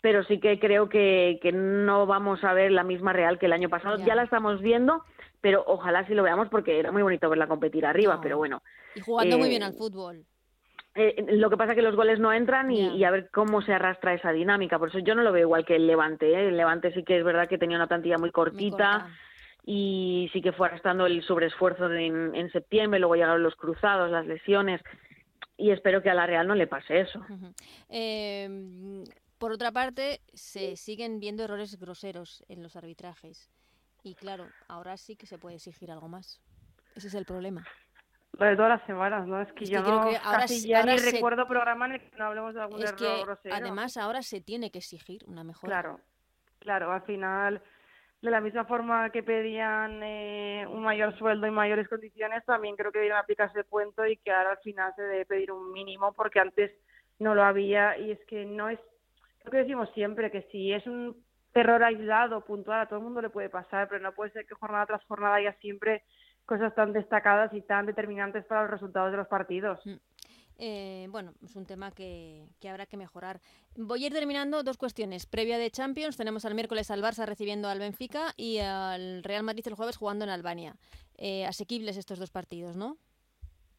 [0.00, 3.52] pero sí que creo que, que no vamos a ver la misma Real que el
[3.52, 3.96] año pasado.
[4.04, 5.02] Ya la estamos viendo,
[5.40, 8.62] pero ojalá sí lo veamos porque era muy bonito verla competir arriba, pero bueno.
[8.94, 10.24] Y jugando muy bien al fútbol.
[10.98, 13.74] Eh, lo que pasa es que los goles no entran y, a ver cómo se
[13.74, 14.78] arrastra esa dinámica.
[14.78, 16.30] Por eso yo no lo veo igual que el Levante.
[16.32, 16.48] ¿eh?
[16.48, 19.06] El Levante sí que es verdad que tenía una plantilla muy cortita
[19.62, 22.98] y sí que fue arrastrando el sobreesfuerzo en, en, septiembre.
[22.98, 24.80] Luego llegaron los cruzados, las lesiones.
[25.58, 27.20] Y espero que a la Real no le pase eso.
[27.90, 29.04] Em,
[29.36, 33.50] por otra parte, se siguen viendo errores groseros en los arbitrajes.
[34.02, 36.40] Y claro, ahora sí que se puede exigir algo más.
[36.94, 37.66] Ese es el problema.
[38.38, 39.40] Lo de todas las semanas, ¿no?
[39.40, 42.60] Es que yo no, casi ya ni recuerdo programa en el que no hablemos de
[42.60, 43.54] algún error grosero.
[43.54, 45.70] Además, ahora se tiene que exigir una mejora.
[45.70, 46.00] Claro,
[46.58, 47.62] claro, al final,
[48.20, 52.92] de la misma forma que pedían eh, un mayor sueldo y mayores condiciones, también creo
[52.92, 56.12] que debieron aplicarse el cuento y que ahora al final se debe pedir un mínimo
[56.12, 56.72] porque antes
[57.18, 58.78] no lo había y es que no es,
[59.44, 61.16] lo que decimos siempre, que si es un
[61.54, 64.54] error aislado, puntual, a todo el mundo le puede pasar, pero no puede ser que
[64.54, 66.04] jornada tras jornada haya siempre
[66.46, 69.84] cosas tan destacadas y tan determinantes para los resultados de los partidos.
[69.84, 69.96] Mm.
[70.58, 73.40] Eh, bueno, es un tema que, habrá que mejorar.
[73.76, 75.26] Voy a ir terminando dos cuestiones.
[75.26, 79.66] Previa de Champions, tenemos al miércoles al Barça recibiendo al Benfica y al Real Madrid
[79.66, 80.76] el jueves jugando en Albania.
[81.18, 82.96] Eh, asequibles estos dos partidos, ¿no?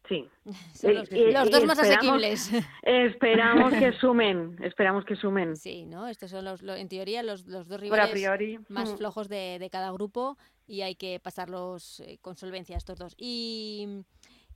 [0.08, 0.28] Sí.
[1.34, 2.52] los, dos más asequibles.
[2.84, 5.56] Esperamos que sumen, esperamos que sumen.
[5.56, 6.08] Sí, ¿no?
[6.08, 8.98] Estos son los, en teoría los, dos rivales más mm.
[8.98, 13.16] flojos de, cada grupo y hay que pasarlos eh, con solvencia estos dos.
[13.18, 14.04] Y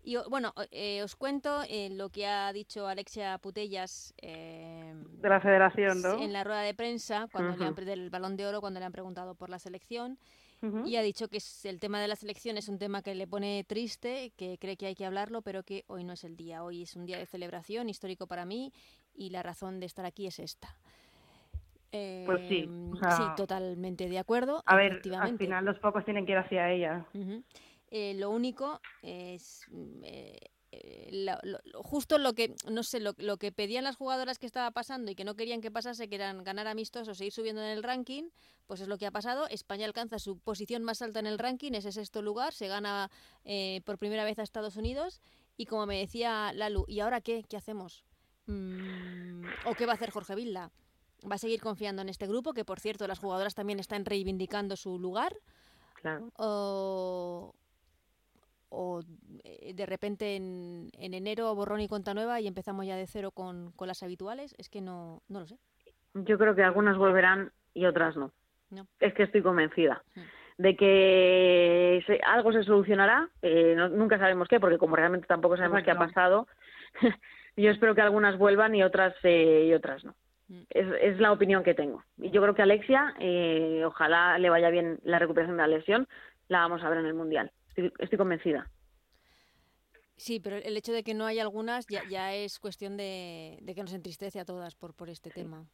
[0.03, 5.39] y bueno, eh, os cuento eh, lo que ha dicho Alexia Putellas eh, de la
[5.39, 6.19] Federación, ¿no?
[6.19, 8.91] En la rueda de prensa cuando le han, del Balón de Oro cuando le han
[8.91, 10.17] preguntado por la selección
[10.85, 13.27] y ha dicho que es, el tema de la selección es un tema que le
[13.27, 16.63] pone triste, que cree que hay que hablarlo, pero que hoy no es el día.
[16.63, 18.71] Hoy es un día de celebración histórico para mí
[19.13, 20.75] y la razón de estar aquí es esta.
[21.91, 24.61] pues sí, sí, totalmente de acuerdo.
[24.65, 27.05] A ver, al final los pocos tienen que ir hacia ella.
[27.89, 30.03] Eh, lo único es mm,
[30.83, 31.37] eh, eh,
[31.83, 35.23] justo lo que no sé lo, que pedían las jugadoras que estaba pasando y que
[35.23, 38.29] no querían que pasase que eran ganar amistosos seguir subiendo en el ranking
[38.67, 39.47] pues es lo que ha pasado.
[39.49, 43.09] España alcanza su posición más alta en el ranking ese sexto lugar se gana
[43.85, 45.21] por primera vez a Estados Unidos
[45.57, 48.05] y como me decía Lalu y ahora qué qué hacemos
[48.47, 50.71] mm, o qué va a hacer Jorge Vilda
[51.29, 54.75] va a seguir confiando en este grupo que por cierto las jugadoras también están reivindicando
[54.75, 55.37] su lugar
[56.01, 56.31] Claro.
[56.37, 57.53] O,
[58.71, 59.01] o
[59.43, 63.31] eh, de repente en, en, enero borrón y cuenta nueva y empezamos ya de cero
[63.31, 64.55] con, con, las habituales?
[64.57, 65.57] Es que no, no lo sé.
[66.13, 68.31] Yo creo que algunas volverán y otras no.
[68.99, 70.01] Es que estoy convencida
[70.57, 73.27] de que algo se solucionará.
[73.41, 76.47] Eh, nunca sabemos qué, porque como realmente tampoco sabemos qué ha pasado,
[77.57, 80.15] yo espero que algunas vuelvan y otras eh, y otras no.
[80.49, 80.61] Mm.
[80.69, 82.03] Es, es, la opinión que tengo.
[82.17, 83.15] Y yo creo que Alexia,
[83.85, 86.07] ojalá le vaya bien la recuperación de la lesión,
[86.47, 87.51] la vamos a ver en el Mundial.
[87.75, 88.69] Estoy, convencida.
[90.17, 93.81] Sí, pero el hecho de que no haya algunas ya, ya es cuestión de, que
[93.81, 95.65] nos entristece a todas por, por este tema,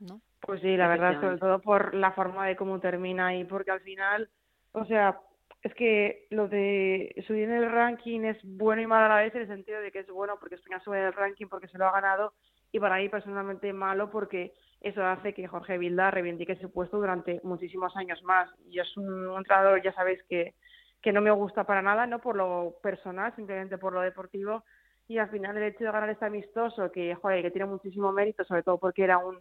[0.00, 0.20] ¿no?
[0.40, 3.80] Pues sí, la verdad, sobre todo por la forma de cómo termina y porque al
[3.80, 4.28] final,
[4.72, 5.18] o sea,
[5.62, 9.34] es que lo de subir en el ranking es bueno y malo a la vez
[9.34, 11.78] en el sentido de que es bueno porque España sube en el ranking porque se
[11.78, 12.34] lo ha ganado
[12.70, 14.52] y para mí personalmente malo porque
[14.84, 18.50] eso hace que Jorge Vilda reivindique su puesto durante muchísimos años más.
[18.68, 20.54] Y es un entrenador, ya sabéis que
[21.04, 24.64] que no me gusta para nada, no por lo personal, simplemente por lo deportivo.
[25.06, 28.42] Y al final el hecho de ganar este amistoso, que, joder, que tiene muchísimo mérito,
[28.44, 29.38] sobre todo porque era un,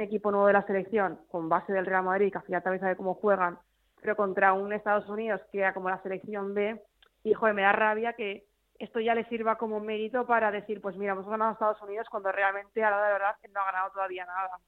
[0.00, 2.96] equipo nuevo de la selección, con base del Real Madrid, que al final también sabe
[2.96, 3.56] cómo juegan,
[4.00, 6.82] pero contra un Estados Unidos que era como la selección B,
[7.22, 8.44] y joder, me da rabia que
[8.80, 12.32] esto ya le sirva como mérito para decir, pues mira, hemos ganado Estados Unidos cuando
[12.32, 14.58] realmente a la de verdad no ha ganado todavía nada.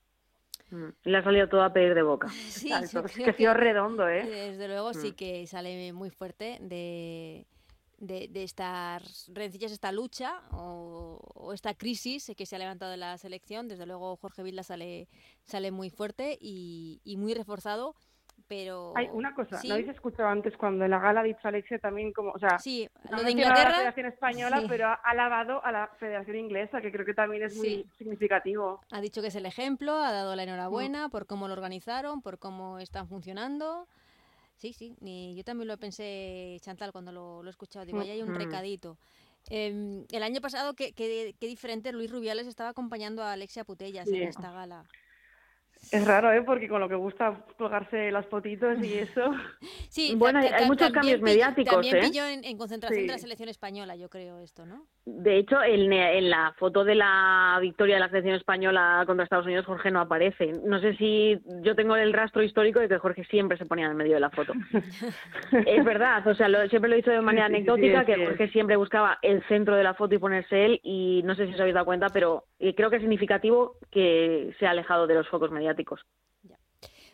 [0.71, 0.89] Mm.
[1.05, 2.29] Le ha salido todo a pedir de boca.
[2.51, 4.25] Sí, que ha sido redondo, ¿eh?
[4.27, 5.15] Desde luego sí mm.
[5.15, 7.47] que sale muy fuerte de,
[7.99, 13.17] de, de estas rencillas, esta lucha o, esta crisis que se ha levantado en la
[13.19, 13.69] selección.
[13.69, 15.09] Desde luego Jorge Vilda sale,
[15.45, 17.95] sale muy fuerte y, y muy reforzado
[18.47, 18.93] pero...
[18.97, 22.13] Hay una cosa, ¿no habéis escuchado antes cuando en la gala ha dicho Alexia también
[22.13, 23.71] como, o sea, sí, lo de Inglaterra...
[23.71, 27.57] la Federación Española, pero ha alabado a la Federación Inglesa, que creo que también es
[27.57, 28.81] muy significativo.
[28.91, 31.11] Ha dicho que es el ejemplo, ha dado la enhorabuena mm.
[31.11, 33.87] por cómo lo organizaron, por cómo están funcionando.
[34.57, 37.87] Sí, sí, y yo también lo pensé, Chantal, cuando lo, he escuchado.
[37.87, 38.37] Digo, ahí hay un mm.
[38.37, 38.99] recadito.
[39.51, 44.09] Em, el año pasado, qué, qué, qué, diferente Luis Rubiales estaba acompañando a Alexia Putellas
[44.09, 44.85] en esta gala.
[45.91, 46.43] Es raro, ¿eh?
[46.43, 49.31] Porque con lo que gusta colgarse las fotitos y eso.
[49.91, 51.73] Sí, bueno, hay, muchos cambios mediáticos.
[51.73, 52.01] También ¿eh?
[52.03, 54.85] pilló en, concentración de la selección española, yo creo, esto, ¿no?
[55.07, 59.47] De hecho, en, en, la foto de la victoria de la selección española contra Estados
[59.47, 60.53] Unidos, Jorge no aparece.
[60.65, 63.97] No sé si yo tengo el rastro histórico de que Jorge siempre se ponía en
[63.97, 64.53] medio de la foto.
[65.67, 69.19] es verdad, o sea, siempre lo he dicho de manera anecdótica, que Jorge siempre buscaba
[69.23, 71.87] el centro de la foto y ponerse él, y no sé si os habéis dado
[71.87, 75.68] cuenta, pero eh, creo que es significativo que se ha alejado de los focos mediáticos.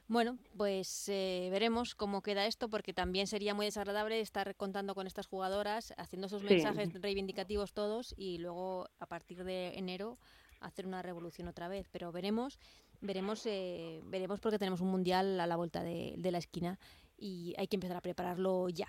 [0.06, 5.06] Bueno, pues eh, veremos cómo queda esto, porque también sería muy desagradable estar contando con
[5.06, 10.18] estas jugadoras, haciendo sus mensajes reivindicativos todos y luego a partir de enero
[10.60, 11.88] hacer una revolución otra vez.
[11.90, 12.58] Pero veremos,
[13.00, 16.78] veremos, eh, veremos porque tenemos un mundial a la vuelta de, la esquina
[17.16, 18.88] y hay que empezar a prepararlo ya.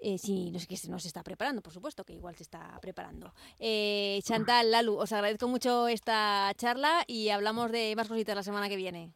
[0.00, 2.78] Eh, si no sé qué se nos está preparando, por supuesto que igual se está
[2.80, 3.32] preparando.
[3.58, 8.68] Eh, Chantal, Lalu, os agradezco mucho esta charla y hablamos de más cositas la semana
[8.68, 9.12] que viene.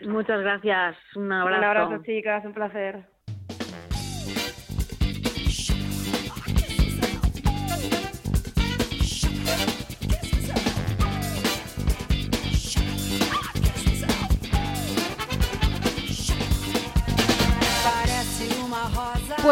[0.00, 0.96] Muchas gracias.
[1.14, 1.58] Un abrazo.
[1.58, 2.44] Un abrazo, chicas.
[2.44, 3.13] Un placer.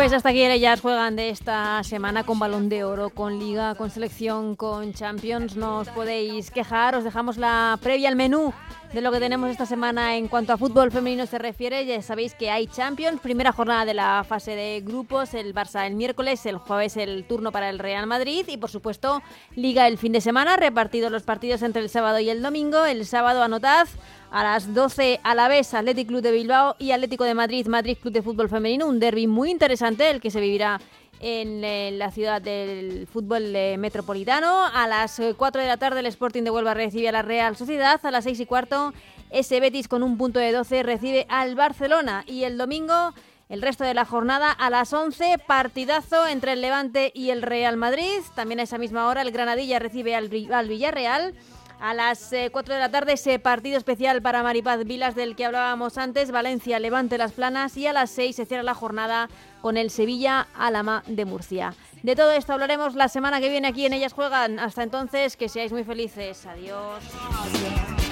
[0.03, 3.89] Pues hasta aquí ellas juegan de esta semana con balón de oro, con liga, con
[3.89, 5.55] selección, con Champions.
[5.55, 8.53] No os podéis quejar, os dejamos la previa al menú
[8.93, 11.87] de lo que tenemos esta semana en cuanto a fútbol femenino se refiere.
[11.87, 15.95] Ya sabéis que hay Champions, primera jornada de la fase de grupos, el Barça el
[15.95, 19.23] miércoles, el jueves el turno para el Real Madrid y por supuesto
[19.57, 22.85] Liga el fin de semana, repartidos los partidos entre el sábado y el domingo.
[22.85, 23.89] El sábado anotad
[24.31, 27.97] a las 12 a la vez Atlético Club de Bilbao y Atlético de Madrid, Madrid
[28.01, 30.81] Club de Fútbol Femenino, un derby muy interesante el que se vivirá
[31.23, 34.67] en la ciudad del fútbol eh, metropolitano.
[34.67, 37.57] A las 4 eh, de la tarde el Sporting de Huelva recibe a la Real
[37.57, 38.01] Sociedad.
[38.05, 38.93] A las 6 y cuarto
[39.31, 42.25] ese Betis con un punto de 12 recibe al Barcelona.
[42.27, 43.15] Y el domingo
[43.49, 47.77] el resto de la jornada a las 11, partidazo entre el Levante y el Real
[47.77, 48.21] Madrid.
[48.35, 51.35] También a esa misma hora el Granadilla recibe al, Villarreal.
[51.79, 55.45] A las 4 eh, de la tarde ese partido especial para Maripaz Vilas del que
[55.45, 59.29] hablábamos antes, Valencia Levante Las Planas y a las 6 se cierra la jornada
[59.63, 61.75] con el Sevilla Alama de Murcia.
[62.03, 64.59] De todo esto hablaremos la semana que viene aquí en Ellas Juegan.
[64.59, 66.45] Hasta entonces, que seáis muy felices.
[66.45, 68.12] Adiós.